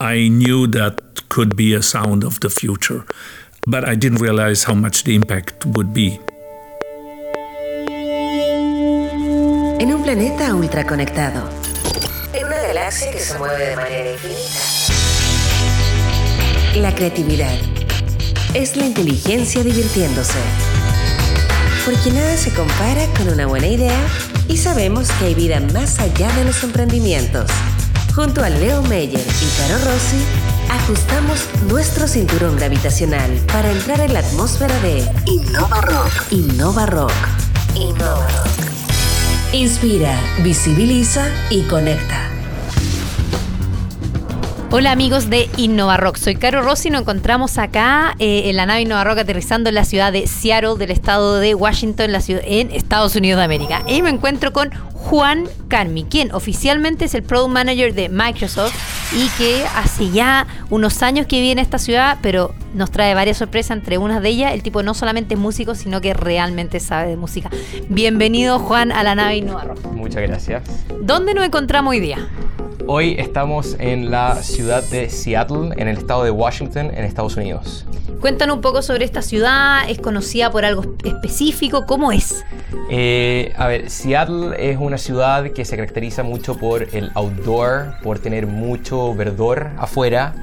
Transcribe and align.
I 0.00 0.28
knew 0.28 0.68
that 0.68 1.28
could 1.28 1.56
be 1.56 1.74
a 1.74 1.82
sound 1.82 2.22
of 2.22 2.38
the 2.38 2.48
future, 2.48 3.04
but 3.66 3.82
I 3.82 3.96
didn't 3.96 4.20
realize 4.20 4.62
how 4.62 4.74
much 4.74 5.02
the 5.02 5.16
impact 5.16 5.66
would 5.66 5.92
be. 5.92 6.20
En 9.80 9.92
un 9.92 10.04
planeta 10.04 10.54
ultraconectado, 10.54 11.50
en 12.32 12.46
una 12.46 12.62
galaxia 12.62 13.10
que 13.10 13.18
se 13.18 13.36
mueve 13.38 13.70
de 13.70 13.74
manera 13.74 14.12
infinita, 14.12 14.60
la 16.76 16.94
creatividad 16.94 17.58
es 18.54 18.76
la 18.76 18.86
inteligencia 18.86 19.64
divirtiéndose. 19.64 20.38
Porque 21.84 22.12
nada 22.12 22.36
se 22.36 22.52
compara 22.52 23.04
con 23.16 23.30
una 23.30 23.46
buena 23.46 23.66
idea 23.66 23.98
y 24.46 24.58
sabemos 24.58 25.10
que 25.18 25.24
hay 25.24 25.34
vida 25.34 25.58
más 25.72 25.98
allá 25.98 26.30
de 26.36 26.44
los 26.44 26.62
emprendimientos. 26.62 27.50
Junto 28.18 28.42
a 28.42 28.50
Leo 28.50 28.82
Meyer 28.82 29.20
y 29.20 29.60
Caro 29.60 29.78
Rossi, 29.84 30.20
ajustamos 30.68 31.48
nuestro 31.70 32.08
cinturón 32.08 32.56
gravitacional 32.56 33.30
para 33.52 33.70
entrar 33.70 34.00
en 34.00 34.12
la 34.12 34.18
atmósfera 34.18 34.76
de 34.80 35.08
Innova 35.26 35.80
Rock. 35.82 36.32
Innova 36.32 36.86
Rock. 36.86 37.12
Inspira, 39.52 40.18
visibiliza 40.42 41.28
y 41.48 41.62
conecta. 41.68 42.28
Hola 44.70 44.92
amigos 44.92 45.30
de 45.30 45.48
Innova 45.56 45.96
Rock, 45.96 46.16
soy 46.16 46.36
Caro 46.36 46.60
Rossi 46.60 46.90
nos 46.90 47.00
encontramos 47.00 47.56
acá 47.56 48.14
eh, 48.18 48.50
en 48.50 48.56
la 48.56 48.66
nave 48.66 48.82
Innova 48.82 49.02
Rock 49.02 49.20
aterrizando 49.20 49.70
en 49.70 49.74
la 49.74 49.86
ciudad 49.86 50.12
de 50.12 50.26
Seattle 50.26 50.74
del 50.76 50.90
estado 50.90 51.38
de 51.38 51.54
Washington, 51.54 52.12
la 52.12 52.20
ciudad, 52.20 52.42
en 52.44 52.70
Estados 52.72 53.16
Unidos 53.16 53.38
de 53.38 53.44
América. 53.44 53.82
Y 53.86 54.02
me 54.02 54.10
encuentro 54.10 54.52
con 54.52 54.70
Juan 54.98 55.48
Carmi, 55.68 56.04
quien 56.04 56.32
oficialmente 56.32 57.06
es 57.06 57.14
el 57.14 57.22
Product 57.22 57.52
Manager 57.52 57.94
de 57.94 58.08
Microsoft 58.08 58.74
y 59.14 59.28
que 59.38 59.64
hace 59.76 60.10
ya 60.10 60.46
unos 60.70 61.02
años 61.02 61.26
que 61.26 61.40
vive 61.40 61.52
en 61.52 61.58
esta 61.60 61.78
ciudad, 61.78 62.18
pero 62.20 62.52
nos 62.74 62.90
trae 62.90 63.14
varias 63.14 63.38
sorpresas, 63.38 63.76
entre 63.78 63.96
unas 63.96 64.20
de 64.22 64.28
ellas 64.28 64.52
el 64.52 64.62
tipo 64.62 64.82
no 64.82 64.94
solamente 64.94 65.34
es 65.34 65.40
músico, 65.40 65.74
sino 65.74 66.00
que 66.00 66.14
realmente 66.14 66.80
sabe 66.80 67.10
de 67.10 67.16
música. 67.16 67.48
Bienvenido 67.88 68.58
Juan 68.58 68.92
a 68.92 69.02
la 69.02 69.14
nave 69.14 69.36
Innova 69.36 69.64
Rock. 69.64 69.84
Muchas 69.92 70.22
gracias. 70.22 70.62
¿Dónde 71.00 71.32
nos 71.32 71.44
encontramos 71.44 71.92
hoy 71.92 72.00
día? 72.00 72.28
Hoy 72.86 73.16
estamos 73.18 73.76
en 73.78 74.10
la 74.10 74.36
ciudad 74.42 74.82
de 74.84 75.10
Seattle, 75.10 75.70
en 75.76 75.88
el 75.88 75.98
estado 75.98 76.24
de 76.24 76.30
Washington, 76.30 76.90
en 76.94 77.04
Estados 77.04 77.36
Unidos. 77.36 77.84
Cuéntanos 78.20 78.56
un 78.56 78.62
poco 78.62 78.82
sobre 78.82 79.04
esta 79.04 79.22
ciudad, 79.22 79.88
¿es 79.88 79.98
conocida 79.98 80.50
por 80.50 80.64
algo 80.64 80.82
específico? 81.04 81.86
¿Cómo 81.86 82.12
es? 82.12 82.44
Eh, 82.90 83.52
a 83.56 83.66
ver, 83.66 83.90
Seattle 83.90 84.70
es 84.70 84.78
una 84.78 84.98
ciudad 84.98 85.50
que 85.50 85.64
se 85.64 85.76
caracteriza 85.76 86.22
mucho 86.22 86.56
por 86.56 86.94
el 86.94 87.10
outdoor, 87.14 87.94
por 88.02 88.18
tener 88.18 88.46
mucho 88.46 89.14
verdor 89.14 89.70
afuera. 89.78 90.34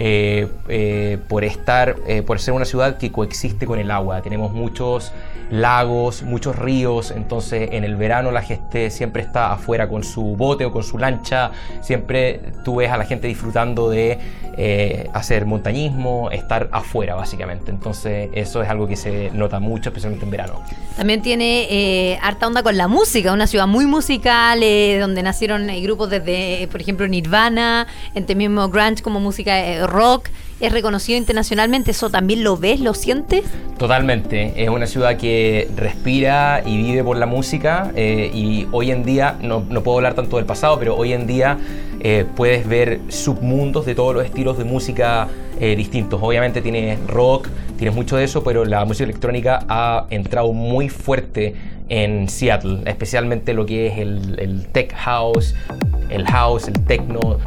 Eh, 0.00 0.46
eh, 0.68 1.18
por 1.26 1.42
estar, 1.42 1.96
por 2.24 2.38
ser 2.38 2.54
una 2.54 2.64
ciudad 2.64 2.98
que 2.98 3.10
coexiste 3.10 3.66
con 3.66 3.80
el 3.80 3.90
agua. 3.90 4.22
Tenemos 4.22 4.52
muchos 4.52 5.10
lagos, 5.50 6.22
muchos 6.22 6.54
ríos, 6.54 7.10
entonces 7.10 7.70
en 7.72 7.82
el 7.82 7.96
verano 7.96 8.30
la 8.30 8.42
siempre 8.90 9.22
está 9.22 9.52
afuera 9.52 9.88
con 9.88 10.04
su 10.04 10.36
bote 10.36 10.64
o 10.64 10.72
con 10.72 10.82
su 10.82 10.98
lancha, 10.98 11.50
siempre 11.80 12.40
tú 12.64 12.76
ves 12.76 12.90
a 12.90 12.96
la 12.96 13.04
gente 13.04 13.26
disfrutando 13.26 13.88
de 13.90 14.18
eh, 14.56 15.08
hacer 15.12 15.46
montañismo, 15.46 16.30
estar 16.30 16.68
afuera 16.72 17.14
básicamente, 17.14 17.70
entonces 17.70 18.28
eso 18.34 18.62
es 18.62 18.68
algo 18.68 18.86
que 18.86 18.96
se 18.96 19.30
nota 19.32 19.58
mucho, 19.60 19.90
especialmente 19.90 20.24
en 20.24 20.30
verano. 20.30 20.62
También 20.96 21.22
tiene 21.22 21.66
eh, 21.70 22.18
harta 22.22 22.46
onda 22.46 22.62
con 22.62 22.76
la 22.76 22.88
música, 22.88 23.32
una 23.32 23.46
ciudad 23.46 23.66
muy 23.66 23.86
musical, 23.86 24.62
eh, 24.62 24.98
donde 25.00 25.22
nacieron 25.22 25.68
grupos 25.82 26.10
desde, 26.10 26.68
por 26.70 26.80
ejemplo, 26.80 27.06
Nirvana, 27.06 27.86
entre 28.14 28.34
mismo 28.34 28.68
grunge 28.68 29.02
como 29.02 29.20
música 29.20 29.86
rock 29.86 30.28
es 30.60 30.72
reconocido 30.72 31.16
internacionalmente, 31.16 31.92
¿eso 31.92 32.10
también 32.10 32.42
lo 32.42 32.56
ves, 32.56 32.80
lo 32.80 32.94
sientes? 32.94 33.44
Totalmente, 33.78 34.52
es 34.56 34.68
una 34.68 34.86
ciudad 34.86 35.16
que 35.16 35.68
respira 35.76 36.62
y 36.66 36.76
vive 36.76 37.04
por 37.04 37.16
la 37.16 37.26
música 37.26 37.92
eh, 37.94 38.30
y 38.34 38.66
hoy 38.72 38.90
en 38.90 39.04
día, 39.04 39.36
no, 39.40 39.62
puedo 39.64 39.98
hablar 39.98 40.14
tanto 40.14 40.36
del 40.36 40.46
pasado, 40.46 40.78
pero 40.78 40.96
hoy 40.96 41.12
en 41.12 41.28
día 41.28 41.58
eh, 42.00 42.24
puedes 42.34 42.66
ver 42.66 43.00
submundos 43.08 43.86
de 43.86 43.94
todos 43.94 44.14
los 44.14 44.24
estilos 44.24 44.58
de 44.58 44.64
música 44.64 45.28
eh, 45.60 45.76
distintos. 45.76 46.20
Obviamente 46.22 46.60
tienes 46.60 46.98
rock, 47.06 47.48
tienes 47.76 47.94
mucho 47.94 48.16
de 48.16 48.24
eso, 48.24 48.42
pero 48.42 48.64
la 48.64 48.84
música 48.84 49.04
electrónica 49.04 49.64
ha 49.68 50.06
entrado 50.10 50.52
muy 50.52 50.88
fuerte 50.88 51.54
en 51.88 52.28
Seattle, 52.28 52.80
especialmente 52.86 53.54
lo 53.54 53.64
que 53.64 53.86
es 53.86 53.98
el, 53.98 54.38
el 54.40 54.66
tech 54.66 54.92
house, 54.94 55.54
el 56.10 56.26
house, 56.26 56.68
el 56.68 56.84
techno, 56.84 57.38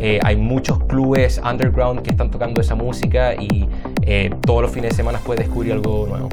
eh, 0.00 0.20
hay 0.22 0.36
muchos 0.36 0.82
clubes 0.84 1.40
underground 1.44 2.02
que 2.02 2.10
están 2.10 2.30
tocando 2.30 2.60
esa 2.60 2.74
música 2.74 3.34
y 3.34 3.68
eh, 4.02 4.34
todos 4.44 4.62
los 4.62 4.70
fines 4.70 4.90
de 4.90 4.96
semana 4.96 5.18
puedes 5.18 5.44
descubrir 5.46 5.72
algo 5.72 6.06
nuevo. 6.08 6.28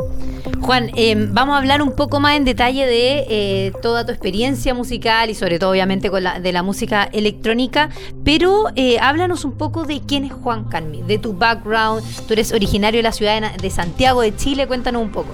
Juan, 0.60 0.92
em, 0.96 1.34
vamos 1.34 1.56
a 1.56 1.58
hablar 1.60 1.82
un 1.82 1.96
poco 1.96 2.20
más 2.20 2.38
en 2.38 2.46
detalle 2.46 2.86
de 2.86 3.26
eh, 3.30 3.72
toda 3.82 4.06
tu 4.06 4.12
experiencia 4.12 4.74
musical 4.74 5.30
y 5.30 5.36
sobre 5.36 5.60
todo 5.60 5.72
obviamente 5.72 6.10
de 6.10 6.52
la 6.52 6.64
música 6.64 7.10
electrónica, 7.12 7.90
pero 8.24 8.66
háblanos 9.02 9.46
un 9.46 9.54
poco 9.54 9.86
de 9.86 10.02
quién 10.02 10.26
es 10.26 10.34
Juan 10.34 10.66
Carmi, 10.66 11.02
de 11.04 11.18
tu 11.18 11.34
background, 11.34 12.04
tú 12.28 12.34
eres 12.34 12.52
originario 12.54 13.00
de 13.00 13.04
la 13.04 13.12
ciudad 13.12 13.56
de 13.56 13.70
Santiago 13.70 14.22
de 14.22 14.36
Chile, 14.36 14.68
cuéntanos 14.68 15.02
un 15.02 15.12
poco. 15.12 15.30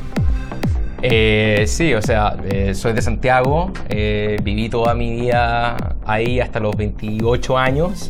Eh, 1.02 1.66
sí, 1.68 1.94
o 1.94 2.02
sea, 2.02 2.36
eh, 2.50 2.74
soy 2.74 2.94
de 2.94 3.02
Santiago, 3.02 3.72
eh, 3.88 4.38
viví 4.42 4.68
toda 4.68 4.96
mi 4.96 5.12
vida 5.12 5.78
ahí 6.06 6.40
hasta 6.40 6.60
los 6.60 6.76
28 6.76 7.58
años. 7.58 8.10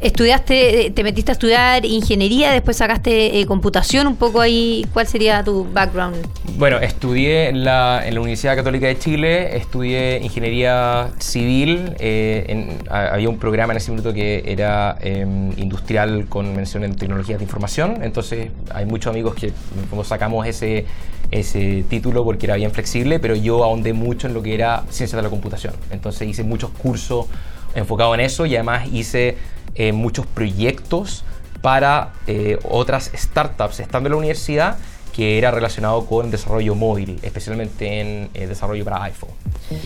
Estudiaste, 0.00 0.92
te 0.94 1.02
metiste 1.04 1.30
a 1.30 1.34
estudiar 1.34 1.84
ingeniería, 1.86 2.50
después 2.50 2.76
sacaste 2.76 3.40
eh, 3.40 3.46
computación, 3.46 4.06
un 4.06 4.16
poco 4.16 4.40
ahí, 4.40 4.86
¿cuál 4.92 5.06
sería 5.06 5.42
tu 5.44 5.66
background? 5.72 6.16
Bueno, 6.58 6.78
estudié 6.78 7.48
en 7.48 7.64
la, 7.64 8.02
Universidad 8.10 8.56
Católica 8.56 8.86
de 8.86 8.98
Chile, 8.98 9.56
estudié 9.56 10.20
ingeniería 10.22 11.10
civil, 11.18 11.94
eh, 11.98 12.78
había 12.90 13.28
un 13.28 13.38
programa 13.38 13.72
en 13.72 13.78
ese 13.78 13.90
minuto 13.90 14.12
que 14.12 14.42
era 14.46 14.96
em, 15.00 15.52
industrial 15.58 16.26
con 16.28 16.54
mención 16.54 16.84
en 16.84 16.96
tecnologías 16.96 17.38
de 17.38 17.44
información, 17.44 18.02
entonces 18.02 18.50
hay 18.72 18.86
muchos 18.86 19.10
amigos 19.10 19.34
que 19.34 19.52
como 19.90 20.04
sacamos 20.04 20.46
ese, 20.46 20.86
ese 21.30 21.84
título 21.88 22.24
porque 22.24 22.46
era 22.46 22.56
bien 22.56 22.72
flexible, 22.72 23.18
pero 23.18 23.34
yo 23.34 23.64
ahondé 23.64 23.92
mucho 23.92 24.26
en 24.26 24.34
lo 24.34 24.42
que 24.42 24.54
era 24.54 24.84
ciencia 24.90 25.16
de 25.16 25.22
la 25.22 25.30
computación, 25.30 25.74
entonces 25.90 26.28
hice 26.28 26.44
muchos 26.44 26.70
cursos 26.70 27.26
enfocados 27.74 28.14
en 28.14 28.20
eso 28.20 28.46
y 28.46 28.54
además 28.54 28.86
hice 28.92 29.36
eh, 29.74 29.92
muchos 29.92 30.26
proyectos 30.26 31.24
para 31.62 32.12
eh, 32.26 32.58
otras 32.64 33.10
startups 33.14 33.80
estando 33.80 34.08
en 34.08 34.12
la 34.12 34.18
universidad 34.18 34.76
que 35.14 35.38
era 35.38 35.52
relacionado 35.52 36.06
con 36.06 36.32
desarrollo 36.32 36.74
móvil, 36.74 37.20
especialmente 37.22 38.00
en 38.00 38.30
eh, 38.34 38.48
desarrollo 38.48 38.84
para 38.84 39.04
iPhone. 39.04 39.30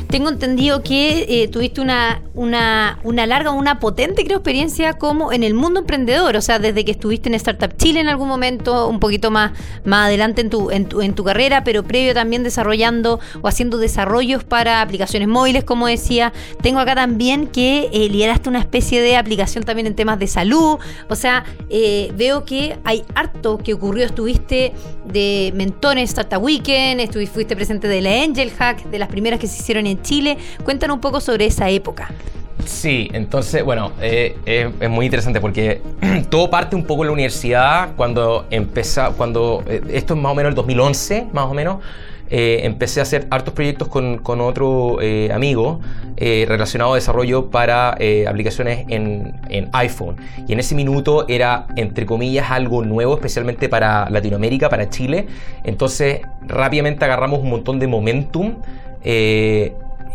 Tengo 0.08 0.30
entendido 0.30 0.82
que 0.82 1.26
eh, 1.28 1.48
tuviste 1.48 1.82
una, 1.82 2.22
una, 2.34 3.26
larga, 3.26 3.50
una 3.50 3.78
potente 3.78 4.22
experiencia 4.22 4.94
como 4.94 5.30
en 5.30 5.44
el 5.44 5.52
mundo 5.52 5.80
emprendedor, 5.80 6.34
o 6.34 6.40
sea, 6.40 6.58
desde 6.58 6.84
que 6.84 6.92
estuviste 6.92 7.28
en 7.28 7.34
Startup 7.34 7.70
Chile 7.76 8.00
en 8.00 8.08
algún 8.08 8.26
momento, 8.26 8.88
un 8.88 9.00
poquito 9.00 9.30
más, 9.30 9.52
más 9.84 10.06
adelante 10.06 10.40
en 10.40 10.50
tu, 10.50 10.70
en, 10.70 10.86
tu, 10.86 11.02
en 11.02 11.14
tu 11.14 11.24
carrera, 11.24 11.62
pero 11.62 11.82
previo 11.82 12.14
también 12.14 12.42
desarrollando 12.42 13.20
o 13.42 13.48
haciendo 13.48 13.76
desarrollos 13.76 14.44
para 14.44 14.80
aplicaciones 14.80 15.28
móviles, 15.28 15.62
como 15.62 15.86
decía. 15.88 16.32
Tengo 16.62 16.80
acá 16.80 16.94
también 16.94 17.48
que 17.48 17.90
eh, 17.92 18.08
lideraste 18.08 18.48
una 18.48 18.60
especie 18.60 19.02
de 19.02 19.16
aplicación 19.16 19.64
también 19.64 19.86
en 19.86 19.94
temas 19.94 20.18
de 20.18 20.26
salud, 20.26 20.78
o 21.08 21.16
sea, 21.16 21.44
veo 22.16 22.44
que 22.44 22.78
hay 22.84 23.04
harto 23.14 23.58
que 23.58 23.74
ocurrió, 23.74 24.06
estuviste 24.06 24.72
mentones 25.54 26.10
Startup 26.10 26.42
Weekend, 26.42 27.00
estuviste, 27.00 27.32
fuiste 27.34 27.56
presente 27.56 27.88
de 27.88 28.00
la 28.00 28.22
Angel 28.22 28.50
Hack, 28.50 28.84
de 28.84 28.98
las 28.98 29.08
primeras 29.08 29.38
que 29.38 29.46
se 29.46 29.60
hicieron 29.60 29.86
en 29.86 30.02
Chile. 30.02 30.36
Cuéntanos 30.64 30.94
un 30.96 31.00
poco 31.00 31.20
sobre 31.20 31.46
esa 31.46 31.68
época. 31.70 32.10
Sí, 32.64 33.08
entonces, 33.12 33.64
bueno, 33.64 33.92
eh, 34.00 34.36
es 34.44 34.90
muy 34.90 35.06
interesante 35.06 35.40
porque 35.40 35.80
todo 36.30 36.50
parte 36.50 36.76
un 36.76 36.84
poco 36.84 37.02
en 37.02 37.08
la 37.08 37.12
universidad 37.12 37.94
cuando 37.96 38.46
empezó, 38.50 39.12
cuando, 39.16 39.64
eh, 39.66 39.82
esto 39.92 40.14
es 40.14 40.20
más 40.20 40.32
o 40.32 40.34
menos 40.34 40.50
el 40.50 40.54
2011, 40.54 41.28
más 41.32 41.46
o 41.46 41.54
menos, 41.54 41.78
eh, 42.30 42.60
empecé 42.64 43.00
a 43.00 43.04
hacer 43.04 43.26
hartos 43.30 43.54
proyectos 43.54 43.88
con, 43.88 44.18
con 44.18 44.40
otro 44.40 45.00
eh, 45.00 45.30
amigo 45.32 45.80
eh, 46.16 46.44
relacionado 46.46 46.92
a 46.92 46.94
desarrollo 46.96 47.50
para 47.50 47.96
aplicaciones 48.28 48.84
en, 48.88 49.40
en, 49.48 49.70
iPhone. 49.72 50.16
Y 50.46 50.52
en 50.52 50.60
ese 50.60 50.74
minuto 50.74 51.26
era, 51.28 51.66
entre 51.76 52.04
comillas, 52.04 52.50
algo 52.50 52.84
nuevo, 52.84 53.14
especialmente 53.14 53.68
para 53.68 54.10
Latinoamérica, 54.10 54.68
para 54.68 54.90
Chile. 54.90 55.26
Entonces 55.64 56.20
rápidamente 56.46 57.04
agarramos 57.04 57.40
un 57.40 57.50
montón 57.50 57.78
de 57.78 57.86
momentum 57.86 58.56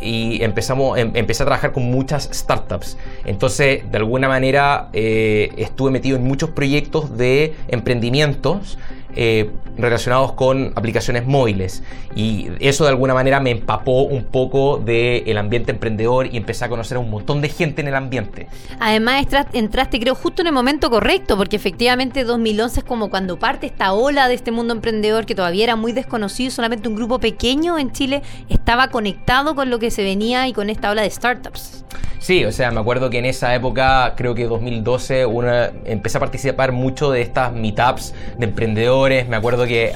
y 0.02 0.44
empezamos, 0.44 0.98
em, 0.98 1.12
empecé 1.16 1.44
a 1.44 1.46
trabajar 1.46 1.72
con 1.72 1.84
muchas 1.84 2.30
startups. 2.34 2.98
Entonces, 3.26 3.90
de 3.90 3.98
alguna 3.98 4.28
manera, 4.28 4.90
estuve 4.94 5.92
metido 5.92 6.18
en 6.18 6.24
muchos 6.26 6.52
proyectos 6.52 7.18
de 7.18 7.56
emprendimientos 7.70 8.78
eh, 9.16 9.52
relacionados 9.78 10.34
con 10.34 10.72
aplicaciones 10.76 11.26
móviles. 11.26 11.84
Y 12.16 12.50
eso 12.60 12.84
de 12.84 12.92
alguna 12.92 13.14
manera 13.14 13.40
me 13.40 13.52
empapó 13.52 14.04
un 14.04 14.24
poco 14.26 14.78
del 14.78 15.38
ambiente 15.38 15.72
emprendedor 15.72 16.28
y 16.28 16.38
empecé 16.38 16.66
a 16.66 16.70
conocer 16.70 16.98
a 16.98 17.00
un 17.00 17.10
montón 17.10 17.42
de 17.42 17.50
gente 17.50 17.82
en 17.82 17.88
el 17.88 17.96
ambiente. 17.96 18.48
Además 18.80 19.26
entraste 19.54 20.00
creo 20.00 20.16
justo 20.16 20.42
en 20.42 20.48
el 20.48 20.54
momento 20.54 20.90
correcto, 20.90 21.38
porque 21.38 21.56
efectivamente 21.56 22.24
2011 22.24 22.82
es 22.82 22.86
como 22.86 23.10
cuando 23.10 23.40
parte 23.40 23.66
esta 23.66 23.94
ola 23.94 24.28
de 24.28 24.36
este 24.36 24.52
mundo 24.52 24.74
emprendedor 24.74 25.26
que 25.26 25.36
todavía 25.36 25.64
era 25.64 25.76
muy 25.76 25.92
desconocido, 25.92 26.52
solamente 26.52 26.88
un 26.88 26.96
grupo 26.96 27.20
pequeño 27.20 27.78
en 27.80 27.92
Chile 27.92 28.22
estaba 28.50 28.90
conectado 28.90 29.56
con 29.56 29.70
lo 29.70 29.80
que 29.80 29.92
se 29.92 30.04
venía 30.04 30.48
y 30.48 30.54
con 30.54 30.70
esta 30.70 30.92
ola 30.92 31.02
de 31.02 31.10
startups. 31.10 31.84
Sí, 32.24 32.46
o 32.46 32.54
sea, 32.54 32.72
me 32.72 32.80
acuerdo 32.80 33.10
que 33.10 33.18
en 33.18 33.26
esa 33.26 33.54
época, 33.54 34.14
creo 34.16 34.34
que 34.34 34.46
2012, 34.46 35.26
una, 35.26 35.72
empecé 35.84 36.18
a 36.18 36.22
participar 36.22 36.72
mucho 36.72 37.12
de 37.12 37.22
estas 37.22 37.52
meetups 37.52 38.14
de 38.38 38.46
emprendedores. 38.46 39.03
Me 39.04 39.36
acuerdo 39.36 39.66
que 39.66 39.94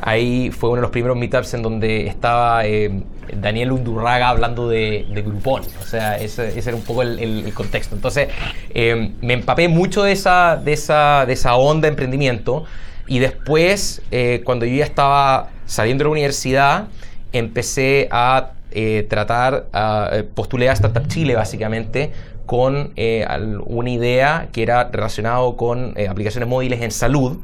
ahí 0.00 0.50
fue 0.50 0.70
uno 0.70 0.76
de 0.76 0.82
los 0.82 0.90
primeros 0.90 1.16
meetups 1.16 1.54
en 1.54 1.62
donde 1.62 2.06
estaba 2.06 2.66
eh, 2.66 3.02
Daniel 3.34 3.72
Undurraga 3.72 4.28
hablando 4.28 4.68
de, 4.68 5.06
de, 5.12 5.22
Groupon. 5.22 5.62
O 5.80 5.84
sea, 5.84 6.18
ese, 6.18 6.58
era 6.58 6.74
un 6.74 6.82
poco 6.82 7.02
el, 7.02 7.52
contexto. 7.54 7.94
Entonces, 7.94 8.28
eh, 8.74 9.12
me 9.20 9.34
empapé 9.34 9.68
mucho 9.68 10.02
de 10.02 10.12
esa, 10.12 10.56
de, 10.56 10.72
esa, 10.72 11.24
de 11.26 11.32
esa 11.32 11.54
onda 11.56 11.82
de 11.82 11.88
emprendimiento. 11.88 12.64
Y 13.06 13.18
después, 13.18 14.02
eh, 14.10 14.42
cuando 14.44 14.64
yo 14.64 14.76
ya 14.76 14.84
estaba 14.84 15.50
saliendo 15.66 16.02
de 16.02 16.06
la 16.06 16.12
universidad, 16.12 16.88
empecé 17.32 18.08
a 18.10 18.52
eh, 18.70 19.06
tratar, 19.08 19.66
uh, 19.74 20.24
postulé 20.34 20.68
a 20.68 20.72
Startup 20.72 21.06
Chile 21.06 21.34
básicamente 21.34 22.12
con 22.46 22.92
eh, 22.96 23.26
una 23.66 23.90
idea 23.90 24.48
que 24.52 24.62
era 24.62 24.84
relacionado 24.84 25.56
con 25.56 25.94
aplicaciones 26.08 26.48
móviles 26.48 26.80
en 26.82 26.90
salud. 26.90 27.38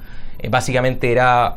Básicamente 0.50 1.10
era 1.10 1.54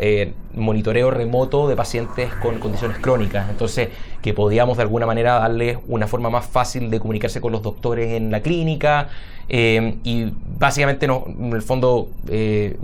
monitoreo 0.54 1.12
remoto 1.12 1.68
de 1.68 1.76
pacientes 1.76 2.34
con 2.42 2.60
condiciones 2.60 2.98
crónicas. 2.98 3.50
Entonces, 3.50 3.90
que 4.22 4.34
podíamos 4.34 4.78
de 4.78 4.84
alguna 4.84 5.06
manera 5.06 5.40
darles 5.40 5.78
una 5.88 6.08
forma 6.08 6.30
más 6.30 6.46
fácil 6.46 6.90
de 6.90 7.00
comunicarse 7.00 7.42
con 7.42 7.52
los 7.52 7.62
doctores 7.62 8.14
en 8.14 8.32
la 8.32 8.42
clínica, 8.42 9.10
eh, 9.54 9.96
y 10.06 10.32
básicamente, 10.58 11.06
en 11.06 11.52
el 11.54 11.62
fondo, 11.62 12.08
eh, 12.30 12.78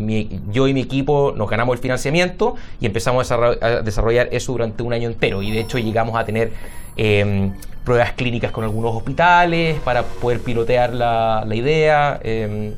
yo 0.52 0.68
y 0.68 0.74
mi 0.74 0.82
equipo 0.82 1.34
nos 1.34 1.50
ganamos 1.50 1.74
el 1.76 1.82
financiamiento 1.82 2.56
y 2.82 2.86
empezamos 2.86 3.32
a 3.32 3.82
desarrollar 3.84 4.28
eso 4.34 4.52
durante 4.52 4.84
un 4.84 4.92
año 4.92 5.08
entero. 5.08 5.42
Y 5.42 5.52
de 5.52 5.62
hecho 5.62 5.78
llegamos 5.78 6.18
a 6.18 6.26
tener 6.26 6.52
em, 6.98 7.54
pruebas 7.86 8.12
clínicas 8.14 8.52
con 8.52 8.66
algunos 8.66 8.94
hospitales 8.94 9.80
para 9.80 10.04
poder 10.04 10.42
pilotear 10.42 10.94
la, 10.94 11.48
idea, 11.54 12.20
eh, 12.22 12.74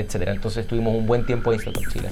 etcétera. 0.00 0.32
Entonces 0.32 0.66
tuvimos 0.66 0.94
un 0.94 1.06
buen 1.06 1.26
tiempo 1.26 1.52
en 1.52 1.58
Startup 1.58 1.92
Chile. 1.92 2.10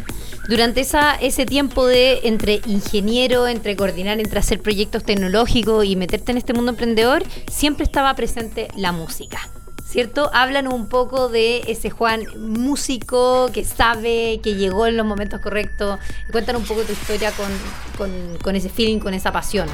Durante 0.49 0.81
esa, 0.81 1.15
ese 1.15 1.47
tiempo 1.47 1.87
de 1.87 2.21
entre 2.25 2.61
ingeniero, 2.67 3.47
entre 3.47 3.77
coordinar, 3.77 4.21
entre 4.21 4.39
hacer 4.39 4.61
proyectos 4.61 5.05
tecnológicos 5.05 5.85
y 5.85 5.97
meterte 5.97 6.33
en 6.33 6.39
este 6.39 6.53
mundo 6.53 6.71
emprendedor, 6.71 7.23
siempre 7.51 7.85
estaba 7.85 8.15
presente 8.15 8.69
la 8.77 8.93
música. 8.93 9.39
¿cierto? 9.87 10.31
Hablan 10.35 10.71
un 10.71 10.89
poco 10.89 11.29
de 11.29 11.63
ese 11.69 11.91
Juan 11.91 12.25
músico 12.39 13.51
que 13.53 13.65
sabe, 13.65 14.41
que 14.43 14.57
llegó 14.57 14.87
en 14.87 14.97
los 14.97 15.07
momentos 15.07 15.41
correctos. 15.41 15.99
Cuentan 16.33 16.57
un 16.57 16.65
poco 16.65 16.83
tu 16.83 16.93
historia 16.93 17.33
con, 17.33 18.37
con 18.43 18.57
ese 18.57 18.69
feeling, 18.69 18.99
con 18.99 19.15
esa 19.15 19.33
pasión. 19.33 19.69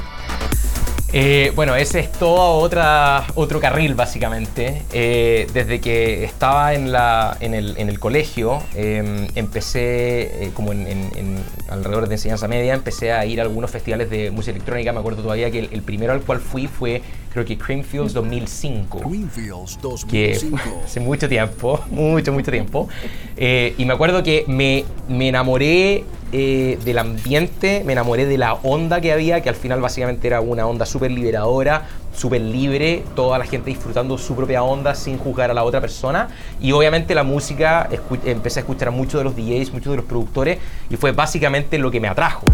Eh, 1.15 1.51
bueno, 1.55 1.75
ese 1.75 1.99
es 1.99 2.11
todo 2.11 2.55
otra, 2.55 3.27
otro 3.35 3.59
carril, 3.59 3.93
básicamente. 3.93 4.81
Eh, 4.91 5.45
desde 5.53 5.79
que 5.79 6.23
estaba 6.23 6.73
en, 6.73 6.91
la, 6.91 7.37
en, 7.39 7.53
el, 7.53 7.77
en 7.77 7.87
el 7.87 7.99
colegio, 7.99 8.63
em, 8.73 9.27
empecé, 9.35 10.45
eh, 10.45 10.51
como 10.55 10.71
en, 10.71 11.37
alrededor 11.69 12.07
de 12.07 12.15
enseñanza 12.15 12.47
media, 12.47 12.73
empecé 12.73 13.11
a 13.11 13.27
ir 13.27 13.39
a 13.39 13.43
algunos 13.43 13.69
festivales 13.69 14.09
de 14.09 14.31
música 14.31 14.53
electrónica. 14.53 14.91
Me 14.91 14.99
acuerdo 15.01 15.21
todavía 15.21 15.51
que 15.51 15.59
el, 15.59 15.83
primero 15.83 16.13
al 16.13 16.21
cual 16.21 16.39
fui 16.39 16.65
fue, 16.65 17.03
creo 17.31 17.45
que 17.45 17.59
Creamfields 17.59 18.13
2005. 18.13 19.01
Creamfields 19.01 19.79
2005. 19.83 20.07
Que 20.09 20.39
hace 20.83 20.99
mucho 20.99 21.29
tiempo, 21.29 21.79
mucho, 21.91 22.33
mucho 22.33 22.49
tiempo. 22.49 22.89
y 23.37 23.85
me 23.85 23.93
acuerdo 23.93 24.23
que 24.23 24.45
me, 24.47 24.83
me 25.07 25.27
enamoré 25.27 26.05
eh, 26.35 26.79
del 26.83 26.97
ambiente, 26.97 27.83
me 27.85 27.93
enamoré 27.93 28.25
de 28.25 28.39
la 28.39 28.55
onda 28.55 28.99
que 28.99 29.13
había, 29.13 29.41
que 29.41 29.49
al 29.49 29.55
final 29.55 29.81
básicamente 29.81 30.25
era 30.25 30.41
una 30.41 30.65
onda 30.65 30.83
súper 30.83 31.11
liberadora, 31.11 31.83
súper 32.11 32.41
libre, 32.41 33.03
toda 33.15 33.37
la 33.37 33.45
gente 33.45 33.69
disfrutando 33.69 34.17
su 34.17 34.35
propia 34.35 34.63
onda 34.63 34.95
sin 34.95 35.19
juzgar 35.19 35.51
a 35.51 35.53
la 35.53 35.63
otra 35.63 35.79
persona. 35.79 36.29
Y 36.59 36.71
obviamente 36.71 37.13
la 37.13 37.21
música, 37.21 37.87
empecé 38.25 38.59
a 38.59 38.61
escuchar 38.61 38.87
a 38.87 38.91
muchos 38.91 39.19
de 39.19 39.25
los 39.25 39.35
DJs, 39.35 39.73
muchos 39.73 39.91
de 39.91 39.97
los 39.97 40.05
productores, 40.05 40.57
y 40.89 40.95
fue 40.95 41.11
básicamente 41.11 41.77
lo 41.77 41.91
que 41.91 41.99
me 41.99 42.07
atrajo. 42.07 42.47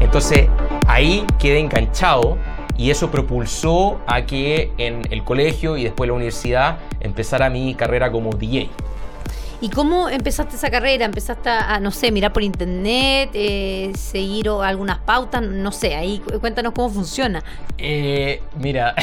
Entonces 0.00 0.48
ahí 0.86 1.26
quedé 1.40 1.58
enganchado 1.58 2.38
y 2.78 2.90
eso 2.90 3.10
propulsó 3.10 4.00
a 4.06 4.26
que 4.26 4.70
en 4.78 5.02
el 5.10 5.24
colegio 5.24 5.76
y 5.76 5.82
después 5.82 6.06
la 6.06 6.14
universidad 6.14 6.78
empezara 7.00 7.50
mi 7.50 7.74
carrera 7.74 8.12
como 8.12 8.30
DJ. 8.30 8.70
¿Y 9.60 9.70
cómo 9.70 10.10
empezaste 10.10 10.56
esa 10.56 10.70
carrera? 10.70 11.06
¿Empezaste 11.06 11.48
a, 11.48 11.80
no 11.80 11.90
sé, 11.90 12.12
mirar 12.12 12.32
por 12.32 12.42
internet, 12.42 13.30
eh, 13.32 13.90
seguir 13.96 14.48
algunas 14.48 14.98
pautas? 14.98 15.40
No 15.40 15.72
sé, 15.72 15.94
ahí 15.94 16.22
cuéntanos 16.40 16.74
cómo 16.74 16.90
funciona. 16.90 17.42
Eh, 17.78 18.42
mira, 18.58 18.94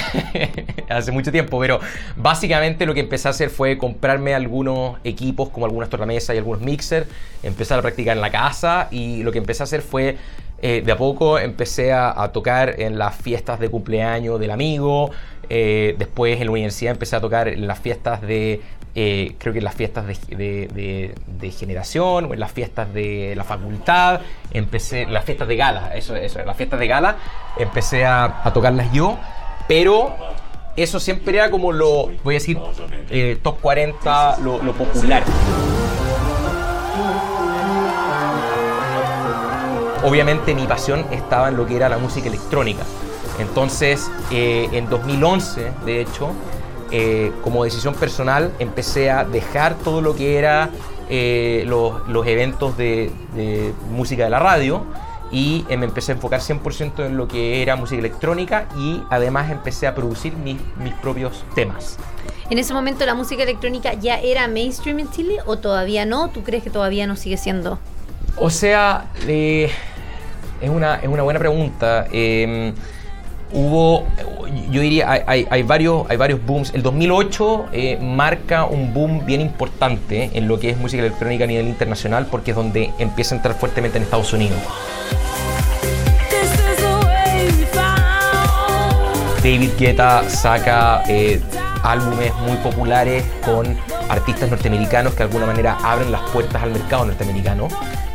hace 0.89 1.11
mucho 1.11 1.31
tiempo, 1.31 1.59
pero 1.59 1.79
básicamente 2.15 2.85
lo 2.85 2.93
que 2.93 2.99
empecé 2.99 3.29
a 3.29 3.31
hacer 3.31 3.49
fue 3.49 3.79
comprarme 3.79 4.35
algunos 4.35 4.97
equipos, 5.03 5.49
como 5.49 5.65
algunas 5.65 5.89
tornamesas 5.89 6.35
y 6.35 6.37
algunos 6.37 6.61
mixers, 6.61 7.07
empezar 7.41 7.79
a 7.79 7.81
practicar 7.81 8.15
en 8.15 8.21
la 8.21 8.31
casa 8.31 8.89
y 8.91 9.23
lo 9.23 9.31
que 9.31 9.39
empecé 9.39 9.63
a 9.63 9.65
hacer 9.65 9.81
fue 9.81 10.17
eh, 10.61 10.83
de 10.85 10.91
a 10.91 10.97
poco 10.97 11.39
empecé 11.39 11.93
a, 11.93 12.29
tocar 12.31 12.79
en 12.79 12.99
las 12.99 13.15
fiestas 13.15 13.59
de 13.59 13.69
cumpleaños 13.69 14.39
del 14.39 14.51
amigo, 14.51 15.09
después 15.49 16.39
en 16.39 16.45
la 16.45 16.51
universidad 16.51 16.93
empecé 16.93 17.15
a 17.15 17.21
tocar 17.21 17.47
en 17.47 17.67
las 17.67 17.79
fiestas 17.79 18.21
de 18.21 18.61
eh, 18.95 19.35
creo 19.39 19.53
que 19.53 19.59
en 19.59 19.65
las 19.65 19.73
fiestas 19.73 20.05
de, 20.05 21.51
generación 21.57 22.25
o 22.25 22.33
en 22.33 22.39
las 22.39 22.51
fiestas 22.51 22.93
de 22.93 23.33
la 23.35 23.43
facultad, 23.43 24.21
empecé, 24.51 25.07
las 25.07 25.25
fiestas 25.25 25.47
de 25.47 25.55
gala, 25.55 25.95
eso, 25.95 26.15
eso, 26.15 26.43
las 26.45 26.55
fiestas 26.55 26.79
de 26.79 26.87
gala, 26.87 27.17
empecé 27.57 28.05
a, 28.05 28.43
tocarlas 28.53 28.91
yo, 28.93 29.17
pero 29.67 30.15
eso 30.75 30.99
siempre 30.99 31.35
era 31.35 31.49
como 31.49 31.71
lo, 31.71 32.11
voy 32.23 32.35
a 32.35 32.37
decir, 32.37 32.59
eh, 33.09 33.39
top 33.41 33.61
40, 33.61 34.37
lo, 34.39 34.59
popular. 34.73 35.23
Obviamente 40.03 40.53
mi 40.53 40.67
pasión 40.67 41.05
estaba 41.11 41.47
en 41.47 41.57
lo 41.57 41.65
que 41.65 41.77
era 41.77 41.89
la 41.89 41.97
música 41.97 42.27
electrónica. 42.27 42.83
Entonces, 43.39 44.11
eh, 44.29 44.69
en 44.73 44.87
2011, 44.87 45.71
de 45.85 46.01
hecho, 46.01 46.33
eh, 46.95 47.31
como 47.43 47.63
decisión 47.63 47.95
personal 47.95 48.53
empecé 48.59 49.09
a 49.09 49.23
dejar 49.23 49.73
todo 49.79 49.99
lo 49.99 50.15
que 50.15 50.37
era 50.37 50.69
eh, 51.09 51.63
los, 51.65 52.27
eventos 52.27 52.77
de, 52.77 53.11
música 53.89 54.25
de 54.25 54.29
la 54.29 54.37
radio 54.37 54.85
y 55.31 55.65
eh, 55.69 55.77
me 55.77 55.87
empecé 55.87 56.11
a 56.11 56.15
enfocar 56.15 56.41
100% 56.41 57.07
en 57.07 57.17
lo 57.17 57.27
que 57.27 57.63
era 57.63 57.75
música 57.75 57.97
electrónica 57.97 58.67
y 58.77 59.01
además 59.09 59.49
empecé 59.49 59.87
a 59.87 59.95
producir 59.95 60.33
mis, 60.37 60.57
mis 60.77 60.93
propios 60.93 61.43
temas. 61.55 61.97
¿En 62.51 62.59
ese 62.59 62.75
momento 62.75 63.07
la 63.07 63.15
música 63.15 63.41
electrónica 63.41 63.95
ya 63.95 64.19
era 64.19 64.47
mainstream 64.47 64.99
en 64.99 65.09
Chile 65.09 65.39
o 65.47 65.57
todavía 65.57 66.05
no? 66.05 66.29
¿Tú 66.29 66.43
crees 66.43 66.63
que 66.63 66.69
todavía 66.69 67.07
no 67.07 67.15
sigue 67.15 67.37
siendo? 67.37 67.79
O 68.37 68.51
sea, 68.51 69.07
es, 69.27 69.71
una, 70.61 70.97
es 70.97 71.07
una 71.07 71.23
buena 71.23 71.39
pregunta. 71.39 72.05
Hubo, 73.53 74.07
yo 74.71 74.81
diría, 74.81 75.23
hay, 75.27 75.63
varios, 75.63 76.09
hay 76.09 76.17
varios 76.17 76.43
booms. 76.43 76.73
El 76.73 76.81
2008 76.81 77.65
eh, 77.71 77.99
marca 78.01 78.65
un 78.65 78.93
boom 78.93 79.25
bien 79.25 79.41
importante 79.41 80.31
en 80.33 80.47
lo 80.47 80.59
que 80.59 80.71
es 80.71 80.77
música 80.77 81.03
electrónica 81.03 81.43
a 81.43 81.47
nivel 81.47 81.67
internacional 81.67 82.25
porque 82.29 82.51
es 82.51 82.57
donde 82.57 82.91
empieza 82.97 83.35
a 83.35 83.37
entrar 83.37 83.55
fuertemente 83.55 83.97
en 83.97 84.03
Estados 84.03 84.33
Unidos. 84.33 84.57
David 89.43 89.71
Guetta 89.77 90.23
saca 90.29 91.03
eh, 91.07 91.41
álbumes 91.83 92.33
muy 92.47 92.55
populares 92.57 93.25
con 93.43 93.77
artistas 94.13 94.49
norteamericanos 94.49 95.13
que 95.13 95.19
de 95.19 95.23
alguna 95.23 95.45
manera 95.45 95.77
abren 95.83 96.11
las 96.11 96.21
puertas 96.31 96.61
al 96.61 96.71
mercado 96.71 97.05
norteamericano. 97.05 97.67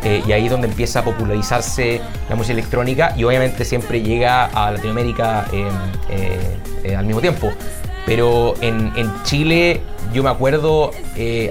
Eh, 0.03 0.23
y 0.27 0.33
ahí 0.33 0.45
es 0.45 0.51
donde 0.51 0.69
empieza 0.69 1.01
a 1.01 1.05
popularizarse 1.05 2.01
la 2.29 2.37
música 2.37 2.53
electrónica 2.53 3.15
y 3.17 3.25
obviamente 3.25 3.65
siempre 3.65 4.01
llega 4.01 4.47
a 4.47 4.71
Latinoamérica 4.71 5.47
em, 5.53 5.69
eh, 6.09 6.39
eh, 6.85 6.97
al 6.97 7.05
mismo 7.05 7.21
tiempo. 7.21 7.53
Pero 8.07 8.55
en, 8.61 8.93
en 8.97 9.11
Chile 9.25 9.81
yo 10.15 10.23
me 10.23 10.31
acuerdo, 10.31 10.93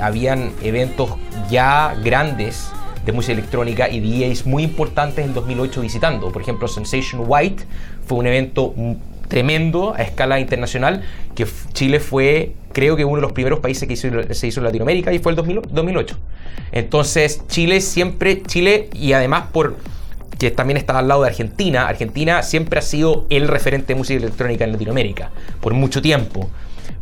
habían 0.02 0.52
eventos 0.64 1.12
ya 1.52 1.96
grandes 2.04 2.72
de 3.06 3.12
música 3.12 3.34
electrónica 3.34 3.88
y 3.88 4.00
DJs 4.00 4.48
muy 4.48 4.64
importantes 4.64 5.24
en 5.24 5.36
2008 5.36 5.82
visitando. 5.82 6.32
Por 6.32 6.42
ejemplo, 6.42 6.68
Sensation 6.68 7.24
White 7.28 7.64
fue 8.08 8.18
un 8.18 8.26
evento 8.26 8.74
tremendo 9.28 9.94
a 9.96 10.02
escala 10.02 10.40
internacional, 10.40 11.04
que 11.36 11.46
Chile 11.74 12.00
fue, 12.00 12.54
creo 12.74 12.96
que 12.96 13.06
uno 13.06 13.18
de 13.18 13.22
los 13.22 13.32
primeros 13.34 13.60
países 13.60 13.88
que 13.88 13.96
se 13.96 14.48
hizo 14.48 14.60
en 14.60 14.64
Latinoamérica 14.64 15.14
y 15.14 15.20
fue 15.20 15.32
el 15.32 15.36
2008. 15.36 16.18
Entonces, 16.72 17.42
Chile 17.48 17.82
siempre, 17.82 18.42
Chile, 18.44 18.90
y 18.94 19.14
además 19.14 19.46
por 19.52 19.76
que 20.38 20.52
también 20.52 20.78
está 20.78 20.98
al 20.98 21.08
lado 21.08 21.24
de 21.24 21.30
Argentina, 21.30 21.88
Argentina 21.88 22.44
siempre 22.44 22.80
ha 22.80 22.82
sido 22.82 23.26
el 23.30 23.48
referente 23.48 23.94
de 23.94 23.96
música 23.96 24.20
electrónica 24.20 24.66
en 24.66 24.72
Latinoamérica, 24.74 25.32
por 25.62 25.74
mucho 25.74 26.02
tiempo. 26.02 26.50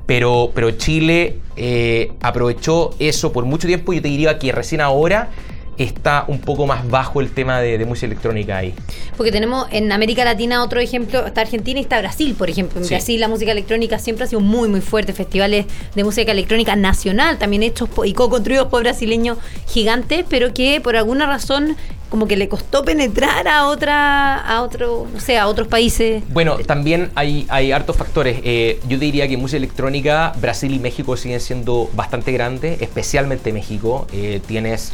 Pero, 0.06 0.52
pero 0.54 0.72
Chile 0.72 1.40
eh, 1.58 2.12
aprovechó 2.22 2.96
eso 3.00 3.34
por 3.34 3.46
mucho 3.46 3.68
tiempo 3.68 3.92
y 3.92 3.98
yo 3.98 4.02
te 4.04 4.08
diría 4.08 4.38
que 4.38 4.52
recién 4.52 4.80
ahora 4.80 5.30
está 5.78 6.26
un 6.28 6.40
poco 6.40 6.66
más 6.66 6.88
bajo 6.90 7.22
el 7.22 7.32
tema 7.32 7.60
de, 7.60 7.84
música 7.86 8.08
electrónica 8.08 8.58
ahí. 8.58 8.74
Porque 9.18 9.32
tenemos 9.32 9.68
en 9.72 9.92
América 9.92 10.26
Latina 10.26 10.64
otro 10.64 10.80
ejemplo, 10.80 11.26
está 11.26 11.42
Argentina 11.42 11.80
y 11.80 11.84
está 11.84 12.00
Brasil, 12.00 12.36
por 12.38 12.50
ejemplo. 12.50 12.82
En 12.82 12.88
Brasil 12.88 13.20
la 13.20 13.28
música 13.28 13.52
electrónica 13.52 14.00
siempre 14.00 14.26
ha 14.26 14.28
sido 14.28 14.42
muy, 14.42 14.70
muy 14.70 14.82
fuerte. 14.82 15.14
Festivales 15.14 15.66
de 15.94 16.04
música 16.04 16.32
electrónica 16.32 16.76
nacional 16.76 17.38
también 17.38 17.64
hechos 17.64 17.90
y 18.04 18.14
co-construidos 18.14 18.68
por 18.68 18.84
brasileños 18.84 19.38
gigantes, 19.68 20.26
pero 20.30 20.54
que 20.54 20.82
por 20.82 20.96
alguna 20.96 21.26
razón 21.28 21.76
como 22.10 22.28
que 22.28 22.38
le 22.38 22.48
costó 22.48 22.86
penetrar 22.86 23.48
a 23.48 23.68
otra, 23.68 24.38
a 24.38 24.62
otro, 24.62 25.08
o 25.16 25.20
sea, 25.20 25.44
a 25.44 25.48
otros 25.48 25.68
países. 25.68 26.24
Bueno, 26.30 26.58
también 26.60 27.12
hay, 27.16 27.46
hay 27.50 27.72
hartos 27.72 27.98
factores. 27.98 28.40
Eh, 28.44 28.80
yo 28.88 28.98
diría 28.98 29.28
que 29.28 29.38
música 29.38 29.58
electrónica, 29.58 30.34
Brasil 30.40 30.74
y 30.74 30.80
México 30.80 31.18
siguen 31.18 31.42
siendo 31.42 31.90
bastante 31.94 32.32
grandes, 32.32 32.82
especialmente 32.82 33.52
México. 33.52 34.08
Eh, 34.14 34.40
tienes 34.48 34.94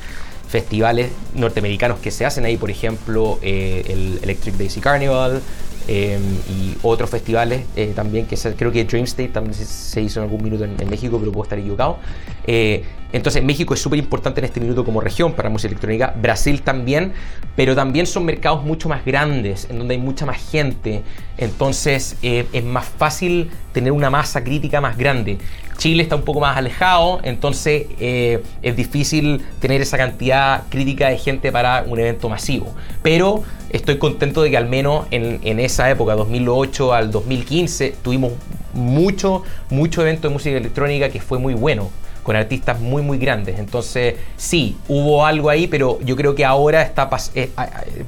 festivales 0.51 1.11
norteamericanos 1.33 1.99
que 1.99 2.11
se 2.11 2.25
hacen 2.25 2.43
ahí, 2.43 2.57
por 2.57 2.69
ejemplo, 2.69 3.39
eh, 3.41 3.85
el 3.87 4.19
Electric 4.21 4.55
Daisy 4.55 4.81
Carnival 4.81 5.41
em, 5.87 6.21
y 6.49 6.75
otros 6.81 7.09
festivales 7.09 7.63
eh, 7.77 7.93
también, 7.95 8.25
que 8.25 8.35
creo 8.57 8.69
que 8.69 8.83
Dream 8.83 9.05
State 9.05 9.29
también 9.29 9.53
se, 9.53 10.01
hizo 10.01 10.19
en 10.19 10.25
algún 10.25 10.43
minuto 10.43 10.65
en, 10.65 10.89
México, 10.89 11.17
pero 11.19 11.31
puedo 11.31 11.43
estar 11.43 11.57
equivocado. 11.57 11.99
Eh, 12.47 12.83
entonces 13.13 13.43
México 13.43 13.73
es 13.73 13.81
súper 13.81 13.99
importante 13.99 14.39
en 14.39 14.45
este 14.45 14.61
minuto 14.61 14.85
como 14.85 15.01
región 15.01 15.33
para 15.33 15.49
música 15.49 15.67
electrónica, 15.69 16.13
Brasil 16.15 16.61
también, 16.61 17.11
pero 17.57 17.75
también 17.75 18.05
son 18.05 18.23
mercados 18.23 18.63
mucho 18.63 18.87
más 18.87 19.03
grandes, 19.03 19.67
en 19.69 19.79
donde 19.79 19.95
hay 19.95 19.99
mucha 19.99 20.25
más 20.25 20.37
gente, 20.49 21.03
entonces 21.37 22.15
es 22.21 22.63
más 22.63 22.85
fácil 22.85 23.51
tener 23.73 23.91
una 23.91 24.09
masa 24.09 24.43
crítica 24.45 24.79
más 24.79 24.97
grande. 24.97 25.39
Chile 25.81 26.03
está 26.03 26.15
un 26.15 26.21
poco 26.21 26.41
más 26.41 26.55
alejado, 26.57 27.19
entonces 27.23 27.87
eh, 27.99 28.43
es 28.61 28.75
difícil 28.75 29.41
tener 29.59 29.81
esa 29.81 29.97
cantidad 29.97 30.65
crítica 30.69 31.09
de 31.09 31.17
gente 31.17 31.51
para 31.51 31.83
un 31.87 31.99
evento 31.99 32.29
masivo. 32.29 32.75
Pero 33.01 33.43
estoy 33.71 33.97
contento 33.97 34.43
de 34.43 34.51
que 34.51 34.57
al 34.57 34.69
menos 34.69 35.07
en, 35.09 35.59
esa 35.59 35.89
época, 35.89 36.13
2008 36.13 36.93
al 36.93 37.09
2015, 37.09 37.95
tuvimos 38.03 38.33
mucho, 38.75 39.41
mucho 39.71 40.03
evento 40.03 40.27
de 40.27 40.33
música 40.35 40.55
electrónica 40.55 41.09
que 41.09 41.19
fue 41.19 41.39
muy 41.39 41.55
bueno 41.55 41.89
con 42.23 42.35
artistas 42.35 42.79
muy 42.79 43.01
muy 43.01 43.17
grandes. 43.17 43.59
Entonces, 43.59 44.15
sí, 44.37 44.77
hubo 44.87 45.25
algo 45.25 45.49
ahí, 45.49 45.67
pero 45.67 45.99
yo 46.01 46.15
creo 46.15 46.35
que 46.35 46.45
ahora 46.45 46.81
está 46.81 47.09
eh, 47.35 47.49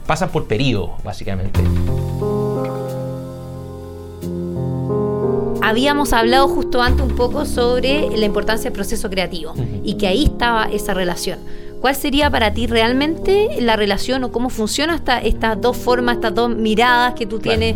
pasan 0.05 0.29
por 0.29 0.47
periodos, 0.47 0.91
básicamente. 1.03 1.61
habíamos 5.73 6.13
hablado 6.13 6.47
justo 6.49 6.81
antes 6.81 7.03
un 7.03 7.15
poco 7.15 7.45
sobre 7.45 8.15
la 8.15 8.25
importancia 8.25 8.65
del 8.65 8.73
proceso 8.73 9.09
creativo 9.09 9.55
y 9.83 9.95
que 9.95 10.07
ahí 10.07 10.25
estaba 10.25 10.65
esa 10.65 10.93
relación. 10.93 11.39
¿Cuál 11.81 11.95
sería 11.95 12.29
para 12.29 12.53
ti 12.53 12.67
realmente 12.67 13.49
la 13.59 13.75
relación 13.75 14.23
o 14.23 14.31
cómo 14.31 14.49
funciona 14.49 14.95
esta, 14.95 15.19
estas 15.19 15.59
dos 15.59 15.75
formas, 15.75 16.17
estas 16.17 16.35
dos 16.35 16.55
miradas 16.55 17.13
que 17.13 17.25
tú 17.25 17.39
tienes, 17.39 17.75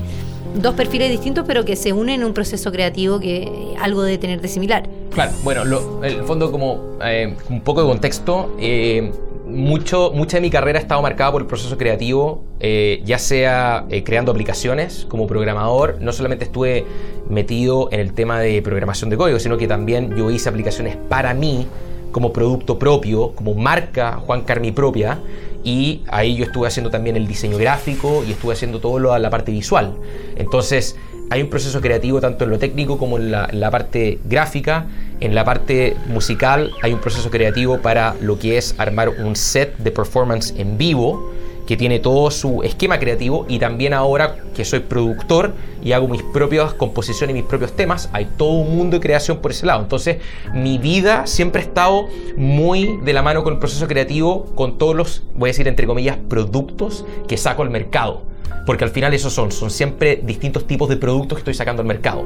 dos 0.62 0.76
perfiles 0.76 1.10
distintos 1.10 1.46
pero 1.48 1.66
que 1.66 1.76
se 1.76 1.94
unen 1.94 2.22
en 2.22 2.28
un 2.28 2.34
proceso 2.34 2.72
creativo 2.72 3.20
que 3.20 3.74
algo 3.82 4.04
de 4.04 4.18
tener 4.18 4.42
de 4.42 4.48
similar? 4.48 4.88
Claro, 5.18 5.32
bueno, 5.44 5.64
el 6.04 6.24
fondo 6.26 6.52
como 6.52 7.00
eh, 7.04 7.36
un 7.50 7.62
poco 7.62 7.82
de 7.82 7.88
contexto, 7.88 8.56
eh, 8.60 9.12
mucho, 9.48 10.12
mucha 10.14 10.38
de 10.38 10.42
mi 10.42 10.52
carrera 10.52 10.78
ha 10.78 10.82
estado 10.84 11.02
marcada 11.02 11.32
por 11.32 11.42
el 11.42 11.48
proceso 11.48 11.76
creativo, 11.76 12.44
eh, 12.60 13.02
ya 13.04 13.18
sea 13.18 13.88
eh, 13.90 14.04
creando 14.04 14.32
aplicaciones 14.32 15.08
como 15.10 15.26
programador, 15.26 15.98
no 16.02 16.12
solamente 16.14 16.46
estuve 16.46 16.86
metido 17.32 17.90
en 17.92 18.00
el 18.00 18.14
tema 18.14 18.40
de 18.40 18.62
programación 18.62 19.10
de 19.10 19.18
código, 19.18 19.40
sino 19.40 19.58
que 19.58 19.68
también 19.68 20.16
yo 20.16 20.30
hice 20.30 20.50
aplicaciones 20.50 20.98
para 21.10 21.34
mí 21.34 21.66
como 22.12 22.32
producto 22.32 22.78
propio, 22.78 23.34
como 23.34 23.56
marca 23.56 24.22
Juan 24.24 24.42
Carmi 24.44 24.72
propia, 24.72 25.18
y 25.64 26.04
ahí 26.10 26.36
yo 26.36 26.46
estuve 26.46 26.68
haciendo 26.68 26.92
también 26.92 27.18
el 27.18 27.28
diseño 27.28 27.58
gráfico 27.58 28.24
y 28.24 28.34
estuve 28.34 28.54
haciendo 28.54 28.80
todo 28.80 29.00
lo, 29.00 29.18
la 29.18 29.32
parte 29.32 29.52
visual. 29.52 29.96
Entonces, 30.36 30.96
hay 31.30 31.42
un 31.42 31.50
proceso 31.50 31.82
creativo 31.82 32.22
tanto 32.22 32.46
en 32.46 32.52
lo 32.52 32.60
técnico 32.60 32.98
como 32.98 33.18
en 33.18 33.32
la, 33.32 33.72
parte 33.72 34.20
gráfica. 34.26 34.86
En 35.20 35.36
la 35.36 35.44
parte 35.44 35.96
musical 36.08 36.72
hay 36.82 36.94
un 36.94 37.00
proceso 37.00 37.30
creativo 37.30 37.80
para 37.80 38.16
lo 38.22 38.40
que 38.40 38.58
es 38.58 38.76
armar 38.78 39.10
un 39.10 39.36
set 39.36 39.78
de 39.78 39.92
performance 39.92 40.54
en 40.58 40.78
vivo 40.78 41.34
que 41.66 41.76
tiene 41.76 42.00
todo 42.00 42.32
su 42.32 42.64
esquema 42.64 42.98
creativo 42.98 43.46
y 43.50 43.60
también 43.60 43.94
ahora 43.94 44.38
que 44.56 44.64
soy 44.64 44.80
productor 44.80 45.54
y 45.84 45.92
hago 45.92 46.08
mis 46.08 46.24
propias 46.24 46.74
composiciones 46.74 47.36
y 47.36 47.40
mis 47.42 47.50
propios 47.50 47.76
temas, 47.76 48.10
hay 48.14 48.26
todo 48.38 48.52
un 48.52 48.78
mundo 48.78 48.96
de 48.98 49.02
creación 49.02 49.40
por 49.40 49.52
ese 49.52 49.66
lado. 49.66 49.82
Entonces 49.82 50.20
mi 50.54 50.78
vida 50.78 51.28
siempre 51.28 51.62
ha 51.62 51.66
estado 51.66 52.08
muy 52.38 52.98
de 53.04 53.12
la 53.12 53.22
mano 53.22 53.44
con 53.44 53.56
el 53.56 53.60
proceso 53.60 53.86
creativo, 53.86 54.46
con 54.56 54.78
todos 54.78 54.96
los, 54.96 55.24
voy 55.36 55.50
a 55.50 55.52
decir 55.52 55.68
entre 55.68 55.88
comillas, 55.88 56.18
productos 56.30 57.04
que 57.28 57.36
saco 57.36 57.64
al 57.64 57.70
mercado 57.70 58.27
porque 58.66 58.84
al 58.84 58.90
final 58.90 59.14
esos 59.14 59.34
son, 59.34 59.52
son 59.52 59.72
siempre 59.72 60.22
distintos 60.24 60.68
tipos 60.68 60.90
de 60.90 60.98
productos 60.98 61.38
que 61.38 61.42
estoy 61.42 61.54
sacando 61.54 61.82
al 61.82 61.88
mercado. 61.88 62.26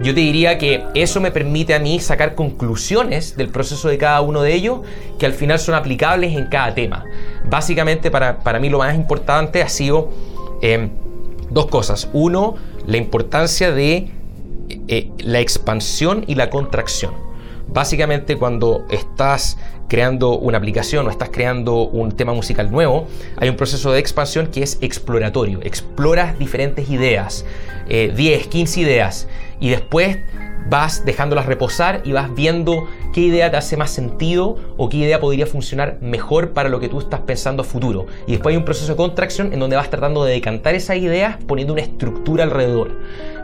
Yo 0.00 0.14
te 0.14 0.20
diría 0.20 0.56
que 0.56 0.84
eso 0.94 1.20
me 1.20 1.30
permite 1.30 1.74
a 1.74 1.78
mí 1.78 1.98
sacar 2.00 2.34
conclusiones 2.34 3.36
del 3.36 3.48
proceso 3.48 3.88
de 3.88 3.98
cada 3.98 4.20
uno 4.20 4.42
de 4.42 4.54
ellos 4.54 4.80
que 5.18 5.26
al 5.26 5.32
final 5.32 5.58
son 5.58 5.74
aplicables 5.74 6.36
en 6.36 6.46
cada 6.46 6.74
tema. 6.74 7.04
Básicamente 7.48 8.10
para, 8.10 8.58
mí 8.60 8.68
lo 8.68 8.78
más 8.78 8.94
importante 8.94 9.62
ha 9.62 9.68
sido 9.68 10.10
em, 10.62 10.90
dos 11.50 11.66
cosas. 11.66 12.08
Uno, 12.12 12.54
la 12.86 12.96
importancia 12.96 13.72
de 13.72 14.10
eh, 14.88 15.10
la 15.18 15.40
expansión 15.40 16.24
y 16.26 16.36
la 16.36 16.50
contracción. 16.50 17.29
Básicamente 17.72 18.36
cuando 18.36 18.84
estás 18.90 19.56
creando 19.88 20.36
una 20.38 20.58
aplicación 20.58 21.06
o 21.06 21.10
estás 21.10 21.30
creando 21.30 21.82
un 21.88 22.12
tema 22.12 22.32
musical 22.32 22.70
nuevo, 22.70 23.06
hay 23.36 23.48
un 23.48 23.56
proceso 23.56 23.92
de 23.92 24.00
expansión 24.00 24.48
que 24.48 24.62
es 24.62 24.78
exploratorio. 24.80 25.60
Exploras 25.62 26.36
diferentes 26.38 26.90
ideas, 26.90 27.44
10, 27.88 28.18
eh, 28.18 28.48
15 28.48 28.80
ideas, 28.80 29.28
y 29.60 29.70
después 29.70 30.18
vas 30.68 31.04
dejándolas 31.04 31.46
reposar 31.46 32.02
y 32.04 32.12
vas 32.12 32.34
viendo 32.34 32.86
qué 33.12 33.20
idea 33.20 33.50
te 33.50 33.56
hace 33.56 33.76
más 33.76 33.90
sentido 33.90 34.56
o 34.76 34.88
qué 34.88 34.98
idea 34.98 35.20
podría 35.20 35.46
funcionar 35.46 35.98
mejor 36.00 36.52
para 36.52 36.68
lo 36.68 36.80
que 36.80 36.88
tú 36.88 36.98
estás 36.98 37.20
pensando 37.20 37.62
a 37.62 37.64
futuro. 37.64 38.06
Y 38.26 38.32
después 38.32 38.52
hay 38.52 38.56
un 38.56 38.64
proceso 38.64 38.92
de 38.92 38.96
contracción 38.96 39.52
en 39.52 39.60
donde 39.60 39.76
vas 39.76 39.90
tratando 39.90 40.24
de 40.24 40.32
decantar 40.32 40.74
esas 40.74 40.96
ideas 40.96 41.38
poniendo 41.46 41.72
una 41.72 41.82
estructura 41.82 42.44
alrededor 42.44 42.98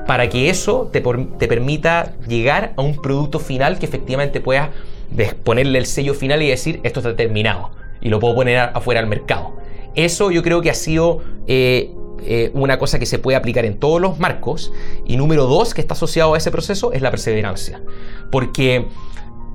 para 0.06 0.28
que 0.28 0.50
eso 0.50 0.88
te, 0.92 1.00
te 1.00 1.48
permita 1.48 2.14
llegar 2.26 2.72
a 2.76 2.82
un 2.82 3.00
producto 3.00 3.38
final 3.38 3.78
que 3.78 3.86
efectivamente 3.86 4.40
puedas 4.40 4.70
ponerle 5.44 5.78
el 5.78 5.86
sello 5.86 6.14
final 6.14 6.42
y 6.42 6.48
decir 6.48 6.80
esto 6.82 7.00
está 7.00 7.16
terminado 7.16 7.70
y 8.00 8.08
lo 8.08 8.20
puedo 8.20 8.34
poner 8.34 8.58
afuera 8.58 9.00
al 9.00 9.06
mercado. 9.06 9.56
Eso 9.94 10.30
yo 10.30 10.42
creo 10.42 10.60
que 10.60 10.70
ha 10.70 10.74
sido 10.74 11.22
eh, 11.46 11.90
eh, 12.22 12.50
una 12.54 12.78
cosa 12.78 12.98
que 12.98 13.06
se 13.06 13.18
puede 13.18 13.36
aplicar 13.36 13.64
en 13.64 13.78
todos 13.78 14.00
los 14.00 14.18
marcos. 14.18 14.72
Y 15.06 15.16
número 15.16 15.46
dos, 15.46 15.74
que 15.74 15.80
está 15.80 15.94
asociado 15.94 16.34
a 16.34 16.38
ese 16.38 16.50
proceso, 16.50 16.92
es 16.92 17.02
la 17.02 17.10
perseverancia. 17.10 17.80
Porque 18.30 18.86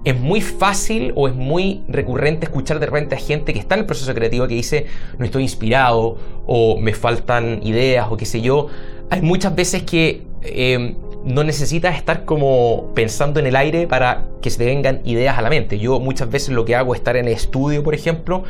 es 0.04 0.20
muy 0.20 0.42
fácil 0.42 1.14
o 1.16 1.28
es 1.28 1.36
muy 1.36 1.84
recurrente 1.88 2.46
escuchar 2.46 2.80
de 2.80 2.88
repente 2.88 3.16
a 3.16 3.20
gente 3.20 3.54
que 3.54 3.60
está 3.60 3.76
en 3.76 3.82
el 3.82 3.86
proceso 3.86 4.12
creativo 4.16 4.48
que 4.48 4.56
dice 4.56 4.88
no 5.20 5.26
estoy 5.26 5.44
inspirado 5.44 6.18
o 6.48 6.80
me 6.80 6.96
faltan 6.96 7.60
ideas 7.64 8.08
o 8.10 8.18
qué 8.18 8.26
sé 8.26 8.42
yo. 8.42 8.68
Hay 9.12 9.22
muchas 9.22 9.54
veces 9.54 9.84
que 9.84 10.24
eh, 10.44 10.96
no 11.24 11.44
necesitas 11.44 11.96
estar 11.96 12.26
como 12.26 12.92
pensando 12.96 13.40
en 13.40 13.48
el 13.48 13.56
aire 13.56 13.88
para 13.88 14.26
que 14.42 14.50
se 14.50 14.58
te 14.58 14.66
vengan 14.66 15.02
ideas 15.06 15.38
a 15.38 15.42
la 15.42 15.50
mente. 15.50 15.78
Yo 15.78 16.00
muchas 16.00 16.30
veces 16.30 16.50
lo 16.50 16.66
que 16.66 16.76
hago 16.76 16.94
es 16.94 17.00
estar 17.00 17.16
en 17.16 17.28
el 17.28 17.34
estudio, 17.34 17.84
por 17.84 17.94
ejemplo, 17.94 18.44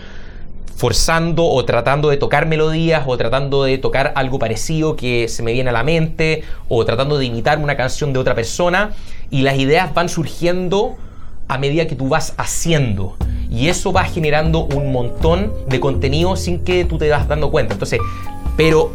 forzando 0.75 1.45
o 1.45 1.63
tratando 1.65 2.09
de 2.09 2.17
tocar 2.17 2.47
melodías 2.47 3.03
o 3.05 3.17
tratando 3.17 3.65
de 3.65 3.77
tocar 3.77 4.13
algo 4.15 4.39
parecido 4.39 4.95
que 4.95 5.27
se 5.27 5.43
me 5.43 5.53
viene 5.53 5.69
a 5.69 5.73
la 5.73 5.83
mente 5.83 6.43
o 6.69 6.83
tratando 6.85 7.17
de 7.17 7.25
imitar 7.25 7.59
una 7.59 7.77
canción 7.77 8.13
de 8.13 8.19
otra 8.19 8.35
persona 8.35 8.91
y 9.29 9.41
las 9.41 9.57
ideas 9.57 9.93
van 9.93 10.09
surgiendo 10.09 10.95
a 11.47 11.57
medida 11.57 11.85
que 11.85 11.95
tú 11.95 12.07
vas 12.07 12.33
haciendo 12.37 13.17
y 13.49 13.67
eso 13.67 13.91
va 13.91 14.05
generando 14.05 14.61
un 14.63 14.93
montón 14.93 15.51
de 15.67 15.79
contenido 15.81 16.37
sin 16.37 16.63
que 16.63 16.85
tú 16.85 16.97
te 16.97 17.09
vas 17.09 17.27
dando 17.27 17.51
cuenta. 17.51 17.73
Entonces, 17.73 17.99
pero 18.55 18.91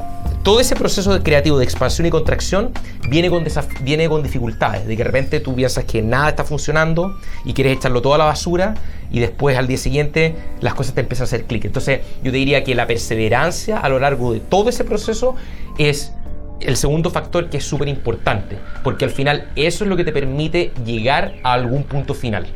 todo 0.47 0.61
ese 0.61 0.77
proceso 0.77 1.21
creativo 1.25 1.59
de 1.59 1.65
expansión 1.65 2.07
y 2.07 2.11
contracción 2.11 2.71
viene 3.11 3.29
con, 3.31 3.45
viene 3.81 4.09
con 4.09 4.23
dificultades, 4.23 4.87
de 4.87 4.97
que 4.97 5.03
de 5.03 5.05
repente 5.05 5.41
tú 5.41 5.57
piensas 5.57 5.85
que 5.87 6.03
nada 6.03 6.29
está 6.29 6.45
funcionando 6.45 7.19
y 7.45 7.53
quieres 7.53 7.79
echarlo 7.79 8.01
todo 8.01 8.15
a 8.15 8.19
la 8.19 8.27
basura 8.27 8.77
y 9.11 9.19
después 9.19 9.59
al 9.59 9.67
día 9.67 9.77
siguiente 9.77 10.37
las 10.61 10.75
cosas 10.75 10.95
te 10.95 11.01
empiezan 11.01 11.25
a 11.25 11.27
hacer 11.27 11.47
clic. 11.47 11.65
Entonces 11.65 12.03
yo 12.23 12.31
te 12.31 12.37
diría 12.37 12.63
que 12.63 12.77
la 12.77 12.87
perseverancia 12.87 13.81
a 13.81 13.89
lo 13.89 13.99
largo 13.99 14.35
de 14.35 14.39
todo 14.39 14.69
ese 14.69 14.85
proceso 14.85 15.35
es 15.79 16.13
el 16.61 16.77
segundo 16.77 17.11
factor 17.11 17.51
que 17.51 17.57
es 17.57 17.65
súper 17.65 17.89
importante, 17.89 18.57
porque 18.85 19.05
al 19.05 19.11
final 19.11 19.51
eso 19.57 19.83
es 19.83 19.91
lo 19.91 19.97
que 19.97 20.05
te 20.05 20.13
permite 20.13 20.71
llegar 20.85 21.35
a 21.43 21.55
algún 21.55 21.83
punto 21.83 22.15
final. 22.15 22.47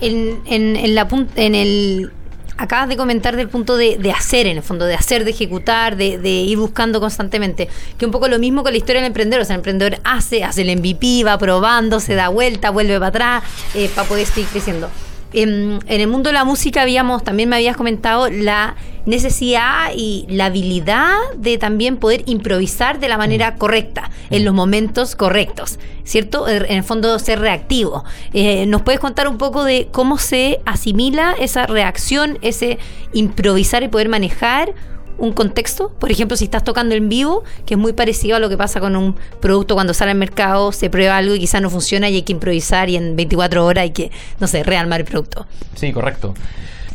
En, 0.00 0.40
en, 0.46 0.94
la, 0.94 1.08
en 1.34 1.54
el 1.56 2.12
acabas 2.56 2.88
de 2.88 2.96
comentar 2.96 3.36
del 3.36 3.48
punto 3.48 3.76
de, 3.76 4.12
hacer, 4.14 4.46
en 4.46 4.56
el 4.58 4.62
fondo, 4.62 4.84
de 4.84 4.94
hacer, 4.94 5.24
de 5.24 5.30
ejecutar, 5.30 5.96
de, 5.96 6.16
ir 6.30 6.58
buscando 6.58 7.00
constantemente. 7.00 7.68
Que 7.98 8.06
un 8.06 8.12
poco 8.12 8.28
lo 8.28 8.38
mismo 8.38 8.62
con 8.62 8.72
la 8.72 8.78
historia 8.78 9.00
del 9.00 9.08
emprendedor. 9.08 9.42
O 9.42 9.44
sea, 9.44 9.54
el 9.54 9.60
emprendedor 9.60 9.98
hace, 10.04 10.44
hace 10.44 10.62
el 10.62 10.76
MVP, 10.78 11.24
va 11.24 11.38
probando, 11.38 12.00
se 12.00 12.14
da 12.14 12.28
vuelta, 12.28 12.70
vuelve 12.70 12.94
para 12.94 13.06
atrás, 13.06 13.44
eh, 13.74 13.90
para 13.94 14.08
poder 14.08 14.26
seguir 14.26 14.48
creciendo 14.48 14.88
en, 15.32 15.80
el 15.86 16.06
mundo 16.08 16.30
de 16.30 16.34
la 16.34 16.44
música 16.44 16.82
habíamos, 16.82 17.24
también 17.24 17.48
me 17.48 17.56
habías 17.56 17.76
comentado 17.76 18.28
la 18.28 18.76
necesidad 19.06 19.90
y 19.96 20.26
la 20.28 20.46
habilidad 20.46 21.16
de 21.36 21.58
también 21.58 21.96
poder 21.96 22.22
improvisar 22.26 23.00
de 23.00 23.08
la 23.08 23.18
manera 23.18 23.52
mm. 23.52 23.58
correcta, 23.58 24.10
en 24.30 24.44
los 24.44 24.54
momentos 24.54 25.16
correctos, 25.16 25.78
¿cierto? 26.04 26.48
En 26.48 26.70
el 26.70 26.84
fondo 26.84 27.18
ser 27.18 27.40
reactivo. 27.40 28.04
Eh, 28.32 28.66
¿Nos 28.66 28.82
puedes 28.82 29.00
contar 29.00 29.28
un 29.28 29.38
poco 29.38 29.64
de 29.64 29.88
cómo 29.90 30.18
se 30.18 30.60
asimila 30.64 31.34
esa 31.38 31.66
reacción, 31.66 32.38
ese 32.42 32.78
improvisar 33.12 33.82
y 33.82 33.88
poder 33.88 34.08
manejar 34.08 34.72
un 35.18 35.32
contexto. 35.32 35.90
Por 35.98 36.10
ejemplo, 36.10 36.36
si 36.36 36.44
estás 36.44 36.64
tocando 36.64 36.94
en 36.94 37.08
vivo, 37.08 37.44
que 37.66 37.74
es 37.74 37.78
muy 37.78 37.92
parecido 37.92 38.36
a 38.36 38.38
lo 38.38 38.48
que 38.48 38.56
pasa 38.56 38.80
con 38.80 38.96
un 38.96 39.16
producto 39.40 39.74
cuando 39.74 39.94
sale 39.94 40.10
al 40.10 40.18
mercado, 40.18 40.72
se 40.72 40.90
prueba 40.90 41.16
algo 41.16 41.34
y 41.34 41.40
quizás 41.40 41.62
no 41.62 41.70
funciona 41.70 42.08
y 42.08 42.16
hay 42.16 42.22
que 42.22 42.32
improvisar 42.32 42.88
y 42.88 42.96
en 42.96 43.16
24 43.16 43.64
horas 43.64 43.82
hay 43.82 43.90
que, 43.90 44.10
no 44.40 44.46
sé, 44.46 44.62
rearmar 44.62 45.00
el 45.00 45.06
producto. 45.06 45.46
Sí, 45.74 45.92
correcto. 45.92 46.34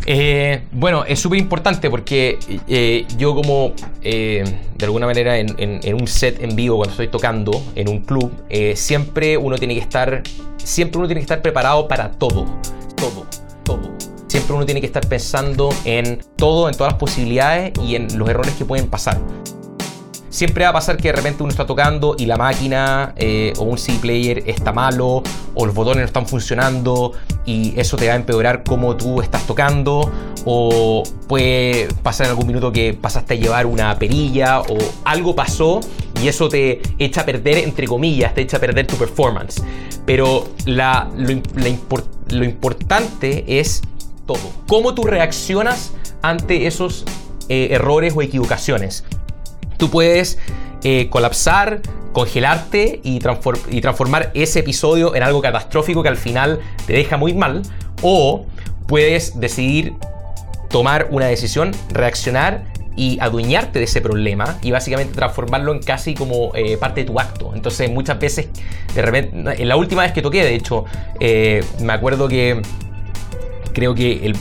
Eh, 0.10 0.62
bueno, 0.72 1.04
es 1.04 1.20
súper 1.20 1.38
importante 1.38 1.90
porque 1.90 2.40
eh, 2.70 3.06
yo 3.18 3.36
como 3.36 3.74
eh, 4.02 4.42
de 4.78 4.86
alguna 4.86 5.06
manera 5.06 5.38
en, 5.38 5.54
en, 5.58 5.94
un 5.96 6.08
set 6.08 6.42
en 6.42 6.56
vivo 6.56 6.78
cuando 6.78 6.92
estoy 6.92 7.10
tocando 7.10 7.62
en 7.76 7.90
un 7.90 8.00
club, 8.00 8.32
siempre 8.76 9.36
uno 9.36 9.58
tiene 9.58 9.74
que 9.74 9.82
estar, 9.82 10.24
siempre 10.64 11.00
uno 11.00 11.08
tiene 11.08 11.20
que 11.20 11.26
estar 11.26 11.42
preparado 11.42 11.90
para 11.90 12.12
todo, 12.12 12.46
todo 12.96 13.26
uno 14.54 14.66
tiene 14.66 14.82
que 14.82 14.88
estar 14.88 15.06
pensando 15.08 15.70
en 15.86 16.22
todo, 16.36 16.70
en 16.70 16.76
todas 16.76 16.94
las 16.94 17.00
posibilidades 17.00 17.74
y 17.84 17.96
en 17.96 18.18
los 18.18 18.30
errores 18.30 18.54
que 18.56 18.66
pueden 18.66 18.88
pasar. 18.88 19.20
Siempre 20.30 20.66
va 20.66 20.70
a 20.70 20.74
pasar 20.74 20.98
que 20.98 21.08
de 21.08 21.14
repente 21.14 21.42
uno 21.42 21.50
está 21.50 21.66
tocando 21.66 22.16
y 22.16 22.28
la 22.28 22.38
máquina 22.38 23.14
eh, 23.16 23.54
o 23.58 23.64
un 23.64 23.80
CD 23.80 23.98
player 23.98 24.44
está 24.46 24.72
malo 24.72 25.24
o 25.56 25.66
los 25.66 25.74
botones 25.74 26.02
no 26.02 26.06
están 26.06 26.28
funcionando 26.28 27.14
y 27.44 27.74
eso 27.80 27.98
te 27.98 28.08
va 28.08 28.14
a 28.14 28.18
empeorar 28.18 28.64
cómo 28.64 28.96
tú 28.96 29.22
estás 29.22 29.48
tocando 29.48 30.12
o 30.46 31.02
puede 31.28 31.88
pasar 32.04 32.28
en 32.28 32.32
algún 32.32 32.46
minuto 32.46 32.72
que 32.72 32.94
pasaste 32.94 33.34
a 33.34 33.38
llevar 33.38 33.66
una 33.66 33.98
perilla 33.98 34.62
o 34.62 34.78
algo 35.06 35.36
pasó 35.36 35.80
y 36.22 36.28
eso 36.28 36.50
te 36.50 36.82
echa 37.00 37.22
a 37.22 37.26
perder, 37.26 37.58
entre 37.60 37.88
comillas, 37.88 38.36
te 38.36 38.42
echa 38.42 38.58
a 38.58 38.60
perder 38.60 38.86
tu 38.86 38.96
performance. 38.96 39.64
Pero 40.06 40.48
lo 40.66 42.44
importante 42.44 43.60
es 43.60 43.82
todo. 44.28 44.52
¿Cómo 44.68 44.94
tú 44.94 45.04
reaccionas 45.04 45.94
ante 46.22 46.68
esos 46.68 47.06
eh, 47.50 47.70
errores 47.72 48.14
o 48.16 48.22
equivocaciones? 48.22 49.04
Tú 49.78 49.90
puedes 49.90 50.38
eh, 50.84 51.08
colapsar, 51.10 51.82
congelarte 52.14 53.00
y, 53.04 53.20
transformar 53.20 54.32
ese 54.36 54.60
episodio 54.60 55.16
en 55.16 55.24
algo 55.24 55.42
catastrófico 55.42 56.04
que 56.04 56.10
al 56.10 56.18
final 56.18 56.60
te 56.86 56.94
deja 56.94 57.18
muy 57.18 57.34
mal. 57.34 57.64
O 58.04 58.46
puedes 58.88 59.40
decidir 59.40 59.94
tomar 60.70 61.08
una 61.10 61.26
decisión, 61.26 61.72
reaccionar 61.90 62.66
y 62.96 63.20
adueñarte 63.22 63.80
de 63.80 63.86
ese 63.86 64.02
problema 64.02 64.58
y 64.64 64.72
básicamente 64.72 65.14
transformarlo 65.14 65.72
en 65.72 65.80
casi 65.80 66.16
como 66.16 66.52
eh, 66.56 66.78
parte 66.78 67.02
de 67.02 67.08
tu 67.08 67.20
acto. 67.20 67.52
Entonces 67.54 67.92
muchas 67.92 68.20
veces, 68.20 68.50
de 68.94 69.02
repente, 69.02 69.62
en 69.62 69.68
la 69.68 69.76
última 69.78 70.02
vez 70.02 70.12
que 70.12 70.22
toqué, 70.22 70.44
de 70.44 70.56
hecho, 70.56 70.86
me 71.82 71.94
acuerdo 71.94 72.28
que 72.28 72.62
creo 73.74 73.94
que 73.96 74.34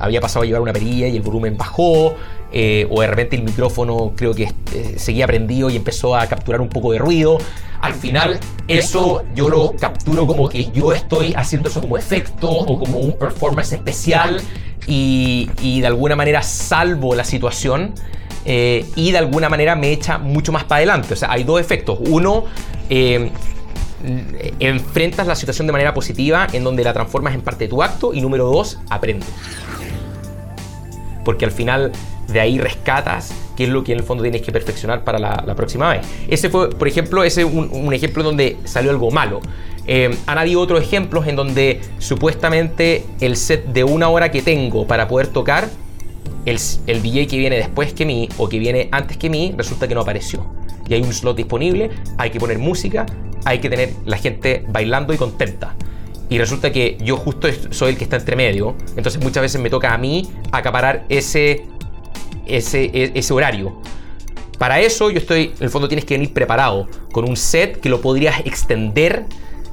había 0.00 0.20
pasado 0.20 0.42
a 0.42 0.46
llevar 0.46 0.62
una 0.62 0.72
perilla 0.72 1.08
y 1.08 1.16
el 1.16 1.22
volumen 1.22 1.56
bajó, 1.56 2.14
eh, 2.56 2.86
o 2.88 3.00
de 3.00 3.08
repente 3.08 3.34
el 3.34 3.42
micrófono 3.42 4.12
creo 4.14 4.32
que 4.32 4.44
eh, 4.72 4.94
seguía 4.96 5.26
prendido 5.26 5.70
y 5.70 5.76
empezó 5.76 6.14
a 6.14 6.26
capturar 6.26 6.60
un 6.60 6.68
poco 6.68 6.92
de 6.92 6.98
ruido. 6.98 7.38
Al 7.80 7.94
final 7.94 8.38
eso 8.68 9.24
yo 9.34 9.48
lo 9.48 9.72
capturo 9.72 10.26
como 10.26 10.48
que 10.48 10.70
yo 10.70 10.92
estoy 10.92 11.34
haciendo 11.34 11.68
eso 11.68 11.80
como 11.80 11.98
efecto 11.98 12.48
o 12.50 12.78
como 12.78 12.98
un 12.98 13.18
performance 13.18 13.72
especial 13.72 14.40
y, 14.86 15.80
de 15.80 15.86
alguna 15.86 16.16
manera 16.16 16.42
salvo 16.42 17.14
la 17.14 17.24
situación. 17.24 17.92
Eh, 18.46 18.84
y 18.94 19.10
de 19.10 19.18
alguna 19.18 19.48
manera 19.48 19.74
me 19.74 19.90
echa 19.90 20.18
mucho 20.18 20.52
más 20.52 20.64
para 20.64 20.76
adelante. 20.76 21.14
O 21.14 21.16
sea, 21.16 21.32
hay 21.32 21.44
dos 21.44 21.60
efectos. 21.60 21.98
Uno, 22.06 22.44
enfrentas 24.60 25.26
la 25.26 25.34
situación 25.34 25.66
de 25.66 25.72
manera 25.72 25.94
positiva, 25.94 26.46
en 26.52 26.64
donde 26.64 26.84
la 26.84 26.92
transformas 26.92 27.34
en 27.34 27.42
parte 27.42 27.64
de 27.64 27.68
tu 27.68 27.82
acto, 27.82 28.12
y 28.12 28.20
número 28.20 28.46
dos, 28.46 28.78
aprendes. 28.90 29.28
Porque 31.24 31.44
al 31.44 31.50
final 31.50 31.92
de 32.28 32.40
ahí 32.40 32.58
rescatas 32.58 33.32
qué 33.56 33.64
es 33.64 33.70
lo 33.70 33.84
que 33.84 33.92
en 33.92 33.98
el 33.98 34.04
fondo 34.04 34.22
tienes 34.22 34.42
que 34.42 34.52
perfeccionar 34.52 35.04
para 35.04 35.18
la, 35.18 35.54
próxima 35.54 35.88
vez. 35.90 36.06
Ese 36.28 36.50
fue, 36.50 36.70
por 36.70 36.88
ejemplo, 36.88 37.24
ese 37.24 37.44
un, 37.44 37.70
un 37.72 37.92
ejemplo 37.94 38.22
donde 38.22 38.56
salió 38.64 38.90
algo 38.90 39.10
malo. 39.10 39.40
Eh, 39.86 40.16
han 40.26 40.38
habido 40.38 40.60
otros 40.60 40.82
ejemplos 40.82 41.26
en 41.26 41.36
donde 41.36 41.80
supuestamente 41.98 43.04
el 43.20 43.36
set 43.36 43.66
de 43.66 43.84
una 43.84 44.08
hora 44.08 44.30
que 44.30 44.42
tengo 44.42 44.86
para 44.86 45.08
poder 45.08 45.28
tocar, 45.28 45.68
el, 46.46 46.58
el 46.86 47.02
DJ 47.02 47.26
que 47.26 47.38
viene 47.38 47.56
después 47.56 47.92
que 47.92 48.04
mí 48.04 48.28
o 48.38 48.48
que 48.48 48.58
viene 48.58 48.88
antes 48.92 49.16
que 49.16 49.30
mí, 49.30 49.54
resulta 49.56 49.88
que 49.88 49.94
no 49.94 50.00
apareció. 50.00 50.46
Y 50.86 50.94
hay 50.94 51.02
un 51.02 51.12
slot 51.12 51.36
disponible, 51.36 51.90
hay 52.18 52.30
que 52.30 52.38
poner 52.38 52.58
música, 52.58 53.06
hay 53.44 53.58
que 53.60 53.68
tener 53.68 53.92
la 54.04 54.16
gente 54.18 54.64
bailando 54.68 55.12
y 55.12 55.16
contenta. 55.16 55.74
Y 56.28 56.38
resulta 56.38 56.72
que 56.72 56.96
yo 57.00 57.16
justo 57.16 57.48
soy 57.70 57.92
el 57.92 57.98
que 57.98 58.04
está 58.04 58.16
entre 58.16 58.36
medio, 58.36 58.74
entonces 58.96 59.22
muchas 59.22 59.42
veces 59.42 59.60
me 59.60 59.70
toca 59.70 59.92
a 59.92 59.98
mí 59.98 60.30
acaparar 60.52 61.04
ese, 61.08 61.66
ese, 62.46 62.84
e, 62.84 63.12
ese 63.14 63.32
horario. 63.34 63.80
Para 64.58 64.80
eso 64.80 65.10
yo 65.10 65.18
estoy, 65.18 65.52
en 65.56 65.64
el 65.64 65.70
fondo 65.70 65.88
tienes 65.88 66.04
que 66.04 66.14
venir 66.14 66.32
preparado 66.32 66.88
con 67.12 67.28
un 67.28 67.36
set 67.36 67.80
que 67.80 67.88
lo 67.88 68.00
podrías 68.00 68.40
extender 68.40 69.26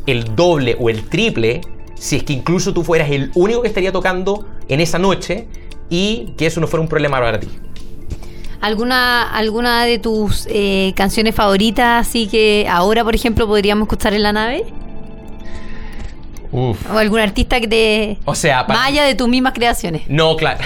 el 0.08 0.36
doble 0.36 0.76
o 0.80 0.90
el 0.90 1.08
triple 1.08 1.62
si 1.96 2.16
es 2.16 2.24
que 2.24 2.34
incluso 2.34 2.74
tú 2.74 2.84
fueras 2.84 3.12
el 3.12 3.32
único 3.36 3.62
que 3.62 3.68
estaría 3.68 3.92
tocando 3.92 4.48
en 4.68 4.82
esa 4.82 4.98
noche 4.98 5.48
y 5.90 6.34
que 6.36 6.48
eso 6.48 6.60
no 6.60 6.68
fuera 6.68 6.82
un 6.82 6.90
problema 6.90 7.20
para 7.20 7.40
ti. 7.40 7.48
¿Alguna, 8.62 9.24
alguna 9.24 9.86
de 9.86 9.98
tus 9.98 10.48
eh, 10.50 10.94
canciones 10.96 11.34
favoritas, 11.34 12.08
así 12.08 12.28
que 12.28 12.68
ahora, 12.70 13.04
por 13.04 13.16
ejemplo, 13.16 13.48
podríamos 13.48 13.88
escuchar 13.88 14.14
en 14.14 14.22
la 14.22 14.34
nave? 14.34 14.66
Uf. 16.52 16.78
O 16.92 16.98
algún 16.98 17.20
artista 17.20 17.60
que 17.60 17.68
te. 17.68 18.18
O 18.26 18.36
sea, 18.36 18.64
vaya 18.64 19.04
de 19.04 19.16
tus 19.16 19.28
mismas 19.28 19.54
creaciones. 19.54 20.04
No, 20.10 20.36
claro. 20.36 20.60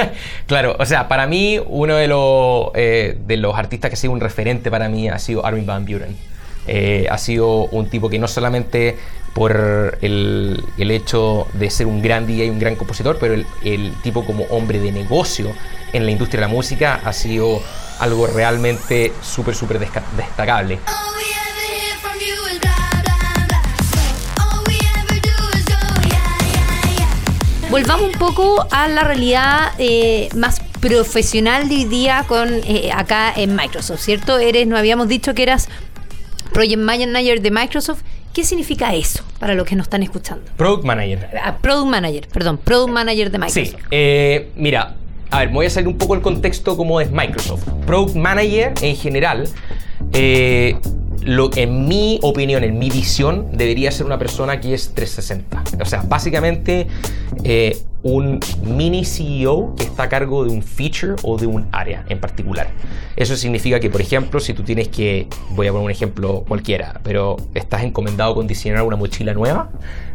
claro, 0.46 0.76
o 0.78 0.86
sea, 0.86 1.08
para 1.08 1.26
mí, 1.26 1.60
uno 1.66 1.96
de 1.96 2.08
los, 2.08 2.68
eh, 2.74 3.18
de 3.26 3.36
los 3.36 3.54
artistas 3.54 3.90
que 3.90 3.94
ha 3.94 3.98
sido 3.98 4.12
un 4.12 4.20
referente 4.20 4.70
para 4.70 4.88
mí 4.88 5.08
ha 5.08 5.18
sido 5.18 5.44
Armin 5.44 5.66
Van 5.66 5.84
Buren. 5.84 6.16
Eh, 6.66 7.06
ha 7.10 7.18
sido 7.18 7.66
un 7.66 7.90
tipo 7.90 8.08
que 8.08 8.18
no 8.18 8.28
solamente 8.28 8.96
por 9.34 9.98
el, 10.02 10.64
el, 10.76 10.90
hecho 10.90 11.46
de 11.54 11.70
ser 11.70 11.86
un 11.86 12.02
gran 12.02 12.26
DJ 12.26 12.46
y 12.46 12.50
un 12.50 12.58
gran 12.58 12.76
compositor, 12.76 13.18
pero 13.18 13.34
el, 13.34 13.46
el, 13.64 13.92
tipo 14.02 14.24
como 14.24 14.44
hombre 14.44 14.78
de 14.78 14.92
negocio 14.92 15.52
en 15.92 16.04
la 16.04 16.10
industria 16.10 16.40
de 16.40 16.46
la 16.48 16.52
música 16.52 17.00
ha 17.04 17.12
sido 17.12 17.62
algo 17.98 18.26
realmente 18.26 19.12
súper, 19.22 19.54
súper 19.54 19.78
destacable. 19.78 20.80
Volvamos 27.72 28.12
un 28.12 28.18
poco 28.18 28.66
a 28.70 28.86
la 28.86 29.02
realidad 29.02 29.72
eh, 29.78 30.28
más 30.36 30.60
profesional 30.80 31.70
de 31.70 31.76
hoy 31.76 31.84
día 31.86 32.22
con 32.28 32.52
eh, 32.52 32.90
acá 32.94 33.32
en 33.34 33.56
Microsoft, 33.56 34.00
¿cierto? 34.00 34.38
Eres, 34.38 34.66
no 34.66 34.76
habíamos 34.76 35.08
dicho 35.08 35.32
que 35.32 35.42
eras 35.42 35.68
Project 36.52 36.82
Manager 36.82 37.40
de 37.40 37.50
Microsoft. 37.50 38.02
¿Qué 38.32 38.44
significa 38.44 38.94
eso 38.94 39.22
para 39.38 39.54
los 39.54 39.66
que 39.66 39.76
nos 39.76 39.86
están 39.86 40.02
escuchando? 40.02 40.44
Product 40.56 40.84
Manager. 40.84 41.28
Ah, 41.42 41.58
Product 41.60 41.86
Manager, 41.86 42.28
perdón, 42.28 42.58
Product 42.58 42.92
Manager 42.92 43.30
de 43.30 43.38
Microsoft. 43.38 43.78
Sí, 43.80 43.86
eh, 43.90 44.50
mira, 44.56 44.94
a 45.30 45.40
ver, 45.40 45.48
voy 45.50 45.66
a 45.66 45.70
salir 45.70 45.88
un 45.88 45.98
poco 45.98 46.14
el 46.14 46.22
contexto 46.22 46.76
como 46.76 47.00
es 47.00 47.10
Microsoft. 47.10 47.68
Product 47.86 48.16
Manager 48.16 48.72
en 48.80 48.96
general, 48.96 49.48
eh, 50.14 50.78
lo, 51.20 51.50
en 51.56 51.86
mi 51.86 52.18
opinión, 52.22 52.64
en 52.64 52.78
mi 52.78 52.88
visión, 52.88 53.48
debería 53.52 53.90
ser 53.92 54.06
una 54.06 54.18
persona 54.18 54.60
que 54.60 54.74
es 54.74 54.94
360. 54.94 55.64
O 55.80 55.84
sea, 55.84 56.02
básicamente, 56.02 56.86
eh, 57.44 57.78
un 58.02 58.40
mini 58.64 59.04
CEO 59.04 59.74
que 59.76 59.84
está 59.84 60.04
a 60.04 60.08
cargo 60.08 60.44
de 60.44 60.50
un 60.50 60.62
feature 60.62 61.14
o 61.22 61.38
de 61.38 61.46
un 61.46 61.68
área 61.72 62.04
en 62.08 62.18
particular. 62.18 62.68
Eso 63.16 63.36
significa 63.36 63.78
que, 63.78 63.90
por 63.90 64.00
ejemplo, 64.00 64.40
si 64.40 64.54
tú 64.54 64.62
tienes 64.62 64.88
que, 64.88 65.28
voy 65.50 65.68
a 65.68 65.72
poner 65.72 65.84
un 65.84 65.90
ejemplo 65.90 66.44
cualquiera, 66.46 67.00
pero 67.04 67.36
estás 67.54 67.82
encomendado 67.82 68.34
con 68.34 68.46
diseñar 68.46 68.82
una 68.82 68.96
mochila 68.96 69.34
nueva, 69.34 69.70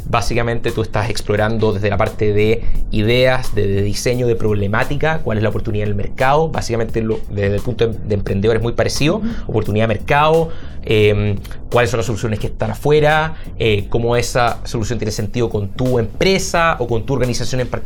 básicamente 0.09 0.71
tú 0.71 0.81
estás 0.81 1.09
explorando 1.09 1.73
desde 1.73 1.89
la 1.89 1.97
parte 1.97 2.33
de 2.33 2.63
ideas, 2.91 3.53
de, 3.55 3.81
diseño, 3.81 4.27
de 4.27 4.35
problemática, 4.35 5.19
cuál 5.19 5.37
es 5.37 5.43
la 5.43 5.49
oportunidad 5.49 5.83
en 5.83 5.89
el 5.89 5.95
mercado, 5.95 6.49
básicamente 6.49 7.05
desde 7.29 7.55
el 7.55 7.61
punto 7.61 7.87
de, 7.87 8.15
emprendedor 8.15 8.57
es 8.57 8.63
muy 8.63 8.73
parecido, 8.73 9.21
oportunidad 9.47 9.87
de 9.87 9.95
mercado, 9.95 10.49
em, 10.83 11.37
cuáles 11.69 11.91
son 11.91 11.97
las 11.97 12.05
soluciones 12.05 12.39
que 12.39 12.47
están 12.47 12.71
afuera, 12.71 13.35
eh, 13.59 13.87
cómo 13.89 14.15
esa 14.15 14.65
solución 14.65 14.97
tiene 14.97 15.11
sentido 15.11 15.49
con 15.49 15.69
tu 15.69 15.99
empresa 15.99 16.77
o 16.79 16.87
con 16.87 17.05
tu 17.05 17.13
organización 17.13 17.61
en 17.61 17.67
particular, 17.67 17.76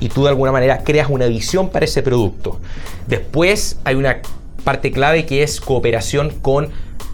y 0.00 0.08
tú 0.08 0.24
de 0.24 0.28
alguna 0.28 0.52
manera 0.52 0.82
creas 0.84 1.08
una 1.10 1.26
visión 1.26 1.70
para 1.70 1.84
ese 1.84 2.02
producto. 2.02 2.60
Después 3.06 3.78
hay 3.84 3.94
una 3.94 4.18
parte 4.64 4.90
clave 4.90 5.26
que 5.26 5.42
es 5.42 5.60
cooperación 5.60 6.30
con 6.42 6.70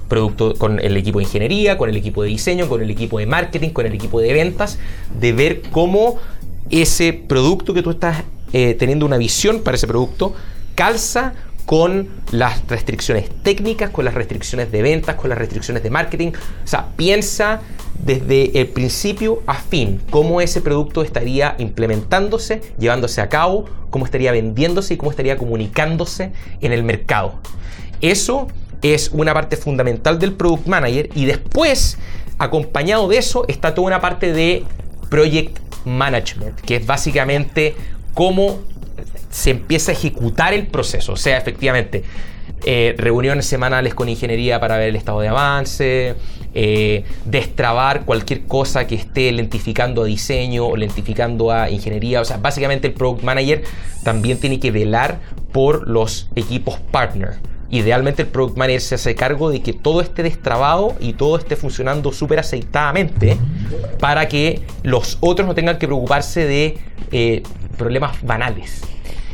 producto 0.08 0.54
con 0.54 0.78
el 0.78 0.96
equipo 0.96 1.20
de 1.20 1.24
ingeniería, 1.24 1.78
con 1.78 1.88
el 1.88 1.96
equipo 1.96 2.22
de 2.22 2.28
diseño, 2.28 2.68
con 2.68 2.82
el 2.82 2.90
equipo 2.90 3.18
de 3.18 3.26
marketing, 3.26 3.70
con 3.70 3.86
el 3.86 3.94
equipo 3.94 4.20
de 4.20 4.32
ventas, 4.32 4.78
de 5.18 5.32
ver 5.32 5.62
cómo 5.70 6.18
ese 6.70 7.12
producto 7.12 7.72
que 7.72 7.82
tú 7.82 7.90
estás 7.90 8.24
eh, 8.52 8.74
teniendo 8.78 9.06
una 9.06 9.16
visión 9.16 9.60
para 9.60 9.76
ese 9.76 9.86
producto 9.86 10.34
calza 10.74 11.34
con 11.72 12.10
las 12.32 12.68
restricciones 12.68 13.30
técnicas, 13.42 13.88
con 13.88 14.04
las 14.04 14.12
restricciones 14.12 14.70
de 14.70 14.82
ventas, 14.82 15.14
con 15.14 15.30
las 15.30 15.38
restricciones 15.38 15.82
de 15.82 15.88
marketing. 15.88 16.32
O 16.62 16.66
sea, 16.66 16.88
piensa 16.96 17.62
desde 17.98 18.60
el 18.60 18.66
principio 18.66 19.42
a 19.46 19.54
fin 19.54 19.98
cómo 20.10 20.42
ese 20.42 20.60
producto 20.60 21.02
estaría 21.02 21.54
implementándose, 21.56 22.60
llevándose 22.78 23.22
a 23.22 23.30
cabo, 23.30 23.64
cómo 23.88 24.04
estaría 24.04 24.32
vendiéndose 24.32 24.92
y 24.92 24.96
cómo 24.98 25.12
estaría 25.12 25.38
comunicándose 25.38 26.32
en 26.60 26.72
el 26.72 26.82
mercado. 26.82 27.36
Eso 28.02 28.48
es 28.82 29.08
una 29.10 29.32
parte 29.32 29.56
fundamental 29.56 30.18
del 30.18 30.34
Product 30.34 30.66
Manager 30.66 31.08
y 31.14 31.24
después, 31.24 31.96
acompañado 32.36 33.08
de 33.08 33.16
eso, 33.16 33.46
está 33.48 33.74
toda 33.74 33.86
una 33.86 34.02
parte 34.02 34.34
de 34.34 34.64
Project 35.08 35.58
Management, 35.86 36.60
que 36.60 36.76
es 36.76 36.84
básicamente 36.84 37.74
cómo 38.12 38.60
se 39.32 39.50
empieza 39.50 39.90
a 39.90 39.94
ejecutar 39.94 40.54
el 40.54 40.68
proceso. 40.68 41.14
O 41.14 41.16
sea, 41.16 41.36
efectivamente, 41.38 42.04
eh, 42.64 42.94
reuniones 42.96 43.46
semanales 43.46 43.94
con 43.94 44.08
ingeniería 44.08 44.60
para 44.60 44.76
ver 44.76 44.90
el 44.90 44.96
estado 44.96 45.20
de 45.20 45.28
avance, 45.28 46.14
eh, 46.54 47.04
destrabar 47.24 48.04
cualquier 48.04 48.42
cosa 48.42 48.86
que 48.86 48.94
esté 48.94 49.32
lentificando 49.32 50.02
a 50.02 50.04
diseño 50.04 50.66
o 50.66 50.76
lentificando 50.76 51.50
a 51.50 51.70
ingeniería. 51.70 52.20
O 52.20 52.24
sea, 52.24 52.36
básicamente 52.36 52.86
el 52.86 52.94
Product 52.94 53.24
Manager 53.24 53.64
también 54.04 54.38
tiene 54.38 54.60
que 54.60 54.70
velar 54.70 55.18
por 55.50 55.88
los 55.88 56.28
equipos 56.36 56.78
partner 56.92 57.38
idealmente 57.72 58.22
el 58.22 58.28
product 58.28 58.56
manager 58.58 58.80
se 58.82 58.94
hace 58.96 59.14
cargo 59.14 59.50
de 59.50 59.62
que 59.62 59.72
todo 59.72 60.02
esté 60.02 60.22
destrabado 60.22 60.94
y 61.00 61.14
todo 61.14 61.38
esté 61.38 61.56
funcionando 61.56 62.12
súper 62.12 62.38
aceitadamente 62.38 63.38
para 63.98 64.28
que 64.28 64.60
los 64.82 65.16
otros 65.20 65.48
no 65.48 65.54
tengan 65.54 65.78
que 65.78 65.86
preocuparse 65.86 66.44
de 66.44 66.76
eh, 67.12 67.42
problemas 67.78 68.22
banales. 68.22 68.82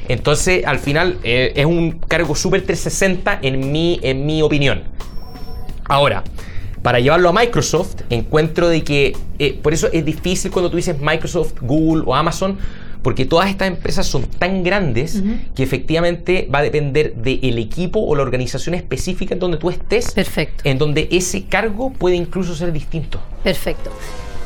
Entonces, 0.08 0.64
al 0.66 0.78
final, 0.78 1.18
eh, 1.22 1.52
es 1.54 1.66
un 1.66 1.92
cargo 1.92 2.34
súper 2.34 2.62
360 2.62 3.38
en 3.42 3.72
mi, 3.72 4.00
en 4.02 4.26
mi 4.26 4.42
opinión. 4.42 4.82
Ahora, 5.84 6.24
para 6.82 7.00
llevarlo 7.00 7.28
a 7.28 7.32
Microsoft, 7.32 8.02
encuentro 8.10 8.68
de 8.68 8.82
que, 8.82 9.16
eh, 9.38 9.58
por 9.62 9.74
eso 9.74 9.88
es 9.92 10.04
difícil 10.04 10.50
cuando 10.50 10.70
tú 10.70 10.76
dices 10.76 10.98
Microsoft, 11.00 11.54
Google 11.60 12.04
o 12.06 12.14
Amazon, 12.14 12.58
porque 13.02 13.24
todas 13.24 13.48
estas 13.48 13.68
empresas 13.68 14.06
son 14.06 14.24
tan 14.24 14.62
grandes 14.62 15.22
que 15.54 15.62
efectivamente 15.62 16.48
va 16.52 16.58
a 16.58 16.62
depender 16.62 17.14
del 17.14 17.58
equipo 17.58 18.00
o 18.00 18.14
la 18.16 18.22
organización 18.22 18.74
específica 18.74 19.34
en 19.34 19.40
donde 19.40 19.56
tú 19.56 19.70
estés. 19.70 20.12
Perfecto. 20.12 20.62
En 20.64 20.78
donde 20.78 21.08
ese 21.12 21.44
cargo 21.44 21.92
puede 21.92 22.16
incluso 22.16 22.54
ser 22.54 22.72
distinto. 22.72 23.20
Perfecto. 23.44 23.92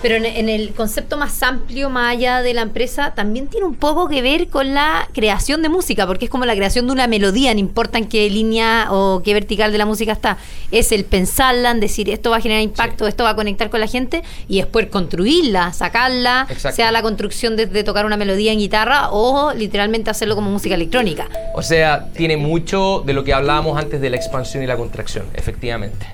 Pero 0.03 0.17
en, 0.17 0.49
el 0.49 0.75
concepto 0.75 1.17
más 1.17 1.43
amplio, 1.43 1.89
más 1.89 2.17
allá 2.17 2.43
de 2.43 2.55
la 2.55 2.63
empresa, 2.63 3.15
también 3.15 3.47
tiene 3.47 3.67
un 3.67 3.77
poco 3.77 4.09
que 4.09 4.21
ver 4.21 4.49
con 4.49 4.75
la 4.75 5.09
creación 5.13 5.63
de 5.63 5.69
música, 5.69 6.07
porque 6.07 6.25
es 6.25 6.31
como 6.31 6.45
la 6.45 6.57
creación 6.57 6.87
de 6.87 6.93
una 6.93 7.07
melodía, 7.07 7.55
no 7.55 7.61
importa 7.61 7.99
en 7.99 8.09
qué 8.09 8.29
línea 8.29 8.89
o 8.91 9.23
qué 9.25 9.33
vertical 9.33 9.71
de 9.71 9.79
la 9.79 9.87
música 9.87 10.13
está. 10.13 10.39
Es 10.73 10.91
el 10.91 11.05
pensarla, 11.05 11.71
en 11.71 11.79
decir 11.79 12.11
esto 12.11 12.31
va 12.31 12.39
a 12.39 12.41
generar 12.41 12.63
impacto, 12.63 13.07
esto 13.07 13.23
va 13.23 13.31
a 13.31 13.37
conectar 13.37 13.71
con 13.71 13.81
la 13.81 13.87
gente, 13.87 14.23
y 14.49 14.59
después 14.59 14.87
construirla, 14.87 15.73
sacarla, 15.73 16.49
sea 16.75 16.91
la 16.91 17.03
construcción 17.03 17.57
de, 17.57 17.67
de 17.67 17.85
tocar 17.85 18.05
una 18.05 18.17
melodía 18.17 18.53
en 18.53 18.59
guitarra 18.59 19.11
o 19.11 19.53
literalmente 19.55 20.11
hacerlo 20.11 20.35
como 20.35 20.51
música 20.51 20.75
electrónica. 20.75 21.29
O 21.55 21.63
sea, 21.63 22.09
tiene 22.13 22.37
mucho 22.37 23.05
de 23.07 23.13
lo 23.13 23.23
que 23.23 23.33
hablábamos 23.33 23.79
antes 23.79 24.01
de 24.01 24.11
la 24.11 24.17
expansión 24.17 24.65
y 24.65 24.67
la 24.67 24.77
contracción, 24.77 25.27
efectivamente. 25.35 26.07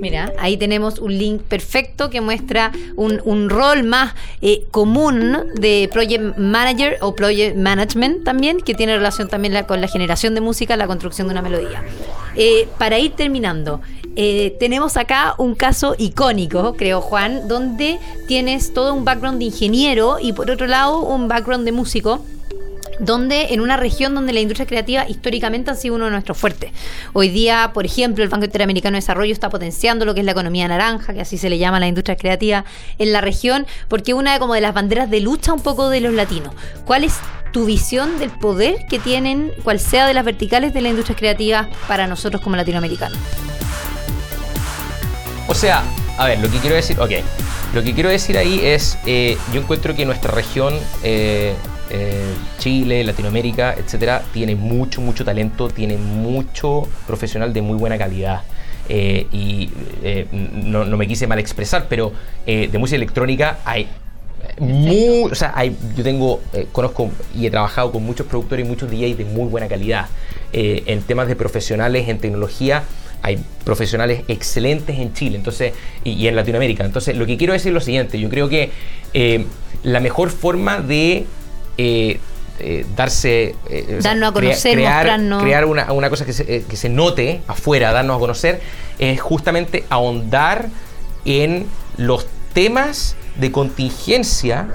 Mira, 0.00 0.32
ahí 0.38 0.56
tenemos 0.56 0.98
un 0.98 1.16
link 1.16 1.42
perfecto 1.42 2.08
que 2.08 2.22
muestra 2.22 2.72
un, 2.96 3.50
rol 3.50 3.82
más 3.84 4.14
eh, 4.40 4.64
común 4.70 5.36
de 5.54 5.90
Project 5.92 6.38
Manager 6.38 6.96
o 7.02 7.14
Project 7.14 7.56
Management 7.56 8.24
también, 8.24 8.60
que 8.60 8.74
tiene 8.74 8.96
relación 8.96 9.28
también 9.28 9.62
con 9.64 9.80
la 9.80 9.88
generación 9.88 10.34
de 10.34 10.40
música, 10.40 10.76
la 10.76 10.86
construcción 10.86 11.28
de 11.28 11.32
una 11.32 11.42
melodía. 11.42 11.82
Eh, 12.34 12.66
para 12.78 12.98
ir 12.98 13.12
terminando, 13.12 13.82
eh, 14.16 14.56
tenemos 14.58 14.96
acá 14.96 15.34
un 15.36 15.54
caso 15.54 15.94
icónico, 15.98 16.74
creo 16.76 17.00
Juan, 17.00 17.46
donde 17.46 17.98
tienes 18.26 18.72
todo 18.72 18.94
un 18.94 19.04
background 19.04 19.38
de 19.38 19.46
ingeniero 19.46 20.18
y 20.20 20.32
por 20.32 20.50
otro 20.50 20.66
lado 20.66 21.00
un 21.00 21.28
background 21.28 21.64
de 21.64 21.72
músico 21.72 22.24
donde 23.00 23.52
en 23.54 23.60
una 23.60 23.76
región 23.76 24.14
donde 24.14 24.32
la 24.32 24.40
industria 24.40 24.66
creativa 24.66 25.08
históricamente 25.08 25.70
ha 25.70 25.74
sido 25.74 25.96
uno 25.96 26.04
de 26.04 26.10
nuestros 26.12 26.36
fuertes. 26.38 26.70
Hoy 27.12 27.30
día, 27.30 27.70
por 27.74 27.86
ejemplo, 27.86 28.22
el 28.22 28.30
Banco 28.30 28.44
Interamericano 28.44 28.94
de 28.94 28.98
Desarrollo 29.00 29.32
está 29.32 29.48
potenciando 29.48 30.04
lo 30.04 30.14
que 30.14 30.20
es 30.20 30.26
la 30.26 30.32
economía 30.32 30.68
naranja, 30.68 31.14
que 31.14 31.22
así 31.22 31.38
se 31.38 31.50
le 31.50 31.58
llama 31.58 31.78
a 31.78 31.80
la 31.80 31.88
industria 31.88 32.16
creativa 32.16 32.64
en 32.98 33.12
la 33.12 33.20
región, 33.20 33.66
porque 33.88 34.14
una 34.14 34.34
de, 34.34 34.38
como 34.38 34.54
de 34.54 34.60
las 34.60 34.74
banderas 34.74 35.10
de 35.10 35.20
lucha 35.20 35.52
un 35.52 35.60
poco 35.60 35.88
de 35.88 36.00
los 36.00 36.12
latinos. 36.12 36.54
¿Cuál 36.84 37.04
es 37.04 37.14
tu 37.52 37.64
visión 37.64 38.18
del 38.18 38.30
poder 38.30 38.86
que 38.88 38.98
tienen, 38.98 39.50
cual 39.64 39.80
sea 39.80 40.06
de 40.06 40.14
las 40.14 40.24
verticales 40.24 40.74
de 40.74 40.82
la 40.82 40.90
industria 40.90 41.16
creativa 41.16 41.68
para 41.88 42.06
nosotros 42.06 42.42
como 42.42 42.56
latinoamericanos? 42.56 43.18
O 45.48 45.54
sea, 45.54 45.82
a 46.16 46.26
ver, 46.26 46.38
lo 46.38 46.50
que 46.50 46.58
quiero 46.58 46.76
decir, 46.76 47.00
ok, 47.00 47.10
lo 47.72 47.82
que 47.82 47.94
quiero 47.94 48.08
decir 48.08 48.36
ahí 48.36 48.60
es, 48.62 48.98
eh, 49.06 49.38
yo 49.52 49.60
encuentro 49.60 49.94
que 49.96 50.04
nuestra 50.04 50.32
región 50.32 50.74
eh, 51.02 51.54
eh, 51.90 52.34
Chile, 52.58 53.02
Latinoamérica, 53.02 53.74
etcétera, 53.74 54.22
tiene 54.32 54.54
mucho, 54.54 55.00
mucho 55.00 55.24
talento, 55.24 55.68
tiene 55.68 55.96
mucho 55.96 56.88
profesional 57.06 57.52
de 57.52 57.62
muy 57.62 57.76
buena 57.76 57.98
calidad. 57.98 58.42
Eh, 58.88 59.26
y 59.32 59.70
eh, 60.02 60.26
no, 60.32 60.84
me 60.84 61.08
quise 61.08 61.26
mal 61.26 61.38
expresar, 61.38 61.86
pero 61.88 62.12
de 62.46 62.78
música 62.78 62.96
electrónica 62.96 63.58
hay 63.64 63.88
muy, 64.58 65.30
yo 65.96 66.02
tengo, 66.02 66.40
conozco 66.72 67.10
y 67.34 67.46
he 67.46 67.50
trabajado 67.50 67.92
con 67.92 68.04
muchos 68.04 68.26
productores 68.26 68.64
y 68.64 68.68
muchos 68.68 68.90
DJs 68.90 69.18
de 69.18 69.24
muy 69.24 69.48
buena 69.48 69.68
calidad. 69.68 70.06
en 70.52 71.02
temas 71.02 71.28
de 71.28 71.36
profesionales 71.36 72.08
en 72.08 72.18
tecnología, 72.18 72.84
hay 73.22 73.38
profesionales 73.64 74.22
excelentes 74.28 74.98
en 74.98 75.12
Chile 75.12 75.36
entonces, 75.36 75.72
y, 76.04 76.26
en 76.26 76.36
Latinoamérica. 76.36 76.84
Entonces, 76.84 77.16
lo 77.16 77.26
que 77.26 77.36
quiero 77.36 77.52
decir 77.52 77.68
es 77.68 77.74
lo 77.74 77.80
siguiente, 77.80 78.18
yo 78.18 78.28
creo 78.28 78.48
que 78.48 78.70
la 79.82 80.00
mejor 80.00 80.30
forma 80.30 80.80
de 80.80 81.26
eh, 81.76 82.18
eh, 82.58 82.84
darse. 82.94 83.54
Eh, 83.70 84.00
darnos 84.02 84.30
a 84.30 84.32
conocer, 84.32 84.74
crear, 84.74 85.20
crear 85.40 85.64
una, 85.64 85.92
una, 85.92 86.10
cosa 86.10 86.26
que 86.26 86.32
se, 86.32 86.64
que 86.64 86.76
se, 86.76 86.88
note 86.88 87.40
afuera, 87.48 87.92
darnos 87.92 88.16
a 88.16 88.20
conocer, 88.20 88.60
es 88.98 89.20
justamente 89.20 89.84
ahondar 89.88 90.68
en 91.24 91.66
los 91.96 92.26
temas 92.52 93.16
de 93.36 93.50
contingencia 93.50 94.68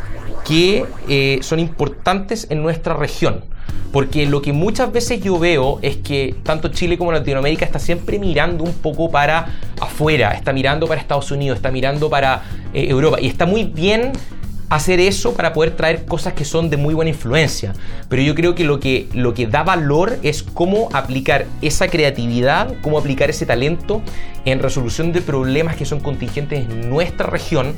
que 0.48 1.40
son 1.42 1.60
importantes 1.60 2.48
en 2.50 2.64
nuestra 2.64 2.96
región. 2.96 3.44
Porque 3.92 4.26
lo 4.26 4.42
que 4.42 4.52
muchas 4.52 4.92
veces 4.92 5.22
yo 5.22 5.40
veo 5.40 5.80
es 5.82 5.98
que 5.98 6.36
tanto 6.44 6.68
Chile 6.70 6.98
como 6.98 7.12
Latinoamérica 7.12 7.66
está 7.66 7.80
siempre 7.80 8.20
mirando 8.20 8.64
un 8.64 8.74
poco 8.74 9.10
para 9.10 9.60
afuera, 9.80 10.32
está 10.32 10.54
mirando 10.54 10.88
para 10.88 11.00
Estados 11.00 11.32
Unidos, 11.32 11.58
está 11.58 11.72
mirando 11.72 12.10
para 12.10 12.44
Europa. 12.74 13.18
Y 13.22 13.28
está 13.28 13.46
muy 13.46 13.64
bien 13.64 14.12
hacer 14.69 14.99
eso 14.99 15.34
para 15.34 15.54
poder 15.54 15.75
traer 15.75 16.06
cosas 16.06 16.34
que 16.34 16.45
son 16.45 16.69
de 16.69 16.78
muy 16.78 16.93
buena 16.93 17.10
influencia. 17.10 17.73
Pero 18.10 18.21
yo 18.21 18.36
creo 18.36 18.56
que 18.56 18.63
lo 18.63 18.80
que, 18.80 19.08
lo 19.13 19.34
que 19.34 19.47
da 19.47 19.63
valor 19.63 20.17
es 20.23 20.43
cómo 20.43 20.89
aplicar 20.93 21.45
esa 21.62 21.88
creatividad, 21.88 22.73
cómo 22.82 22.97
aplicar 22.97 23.30
ese 23.30 23.45
talento 23.45 24.01
en 24.45 24.60
resolución 24.60 25.12
de 25.12 25.21
problemas 25.21 25.75
que 25.75 25.86
son 25.86 25.99
contingentes 25.99 26.69
en 26.69 26.89
nuestra 26.89 27.28
región. 27.28 27.75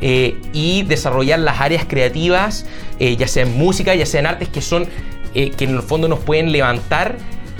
Eh, 0.00 0.38
y 0.52 0.82
desarrollar 0.82 1.38
las 1.38 1.60
áreas 1.60 1.86
creativas, 1.86 2.66
eh, 2.98 3.16
ya 3.16 3.28
sea 3.28 3.44
en 3.44 3.56
música, 3.56 3.94
ya 3.94 4.04
sea 4.04 4.20
en 4.20 4.26
artes, 4.26 4.48
que 4.48 4.60
son, 4.60 4.86
eh, 5.34 5.50
que 5.50 5.64
en 5.64 5.70
el 5.70 5.82
fondo 5.82 6.08
nos 6.08 6.18
pueden 6.18 6.52
levantar 6.52 7.16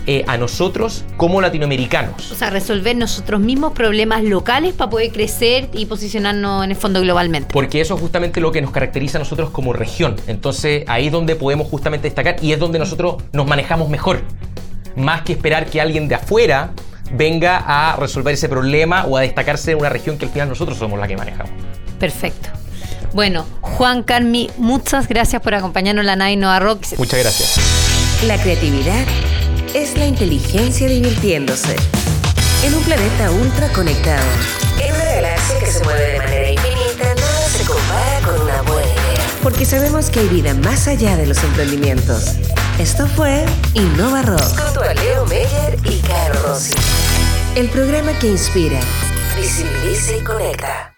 eh, 0.07 0.25
a 0.27 0.37
nosotros 0.37 1.05
como 1.17 1.41
latinoamericanos. 1.41 2.31
O 2.31 2.35
sea, 2.35 2.51
resolver 2.51 2.95
nosotros 2.95 3.41
mismos 3.41 3.73
problemas 3.73 4.23
locales 4.23 4.75
para 4.75 4.91
poder 4.91 5.11
crecer 5.13 5.71
y 5.73 5.87
posicionarnos 5.87 6.65
en 6.65 6.73
el 6.73 6.77
fondo 6.77 7.01
globalmente. 7.01 7.49
Porque 7.53 7.81
eso 7.81 7.95
es 7.95 8.01
justamente 8.01 8.41
lo 8.41 8.53
que 8.53 8.61
nos 8.61 8.71
caracteriza 8.71 9.19
a 9.19 9.21
nosotros 9.21 9.51
como 9.51 9.73
región. 9.73 10.17
Entonces 10.27 10.85
ahí 10.89 11.07
es 11.07 11.13
donde 11.13 11.37
podemos 11.37 11.69
justamente 11.69 12.07
destacar 12.07 12.37
y 12.43 12.53
es 12.53 12.59
donde 12.59 12.79
nosotros 12.79 13.23
nos 13.33 13.47
manejamos 13.47 13.89
mejor. 13.89 14.21
Más 14.95 15.23
que 15.23 15.33
esperar 15.33 15.67
que 15.67 15.81
alguien 15.81 16.07
de 16.07 16.17
afuera 16.17 16.73
venga 17.13 17.65
a 17.67 17.97
resolver 17.97 18.35
ese 18.35 18.49
problema 18.49 19.05
o 19.07 19.17
a 19.17 19.23
destacarse 19.23 19.73
en 19.73 19.79
una 19.79 19.89
región 19.89 20.19
que 20.19 20.27
al 20.27 20.33
final 20.33 20.49
nosotros 20.49 20.77
somos 20.79 20.99
la 20.99 21.09
que 21.09 21.17
manejamos. 21.17 21.53
Perfecto. 21.99 22.51
Bueno, 23.15 23.47
Juan 23.61 24.03
Carmi, 24.03 24.51
muchas 24.59 25.09
gracias 25.09 25.41
por 25.41 25.55
acompañarnos 25.55 26.03
en 26.03 26.07
la 26.07 26.17
Nave 26.17 26.37
Nova 26.37 26.59
Rock. 26.59 26.85
Muchas 26.99 27.21
gracias. 27.21 27.61
La 28.27 28.37
creatividad 28.43 29.05
es 29.75 29.99
la 29.99 30.07
inteligencia 30.07 30.89
divirtiéndose. 30.89 31.75
En 32.63 32.75
un 32.75 32.83
planeta 32.85 33.31
ultra 33.33 33.69
conectado. 33.73 34.23
En 34.81 34.95
una 34.95 35.05
galaxia 35.05 35.59
que 35.59 35.67
se 35.67 35.83
mueve 35.83 36.13
de 36.13 36.19
manera 36.19 36.51
infinita, 36.51 37.15
nada 37.15 37.49
se 37.49 37.65
compara 37.65 38.21
con 38.25 38.41
una 38.41 38.63
buena 38.63 38.89
idea. 38.89 39.27
Porque 39.43 39.65
sabemos 39.65 40.11
que 40.11 40.21
hay 40.21 40.29
vida 40.29 40.55
más 40.55 40.87
allá 40.87 41.17
de 41.17 41.27
los 41.27 41.43
emprendimientos. 41.43 42.37
Esto 42.79 43.09
fue 43.09 43.45
Innova 43.75 44.23
Rock. 44.23 44.61
Junto 44.61 44.81
a 44.81 44.95
Leo 44.95 45.27
Meyer 45.27 45.77
y 45.85 45.99
Caro 46.07 46.41
Rossi. 46.45 46.75
El 47.57 47.69
programa 47.69 48.17
que 48.21 48.29
inspira, 48.29 48.81
visibiliza 49.37 50.17
y 50.17 50.21
conecta. 50.21 50.94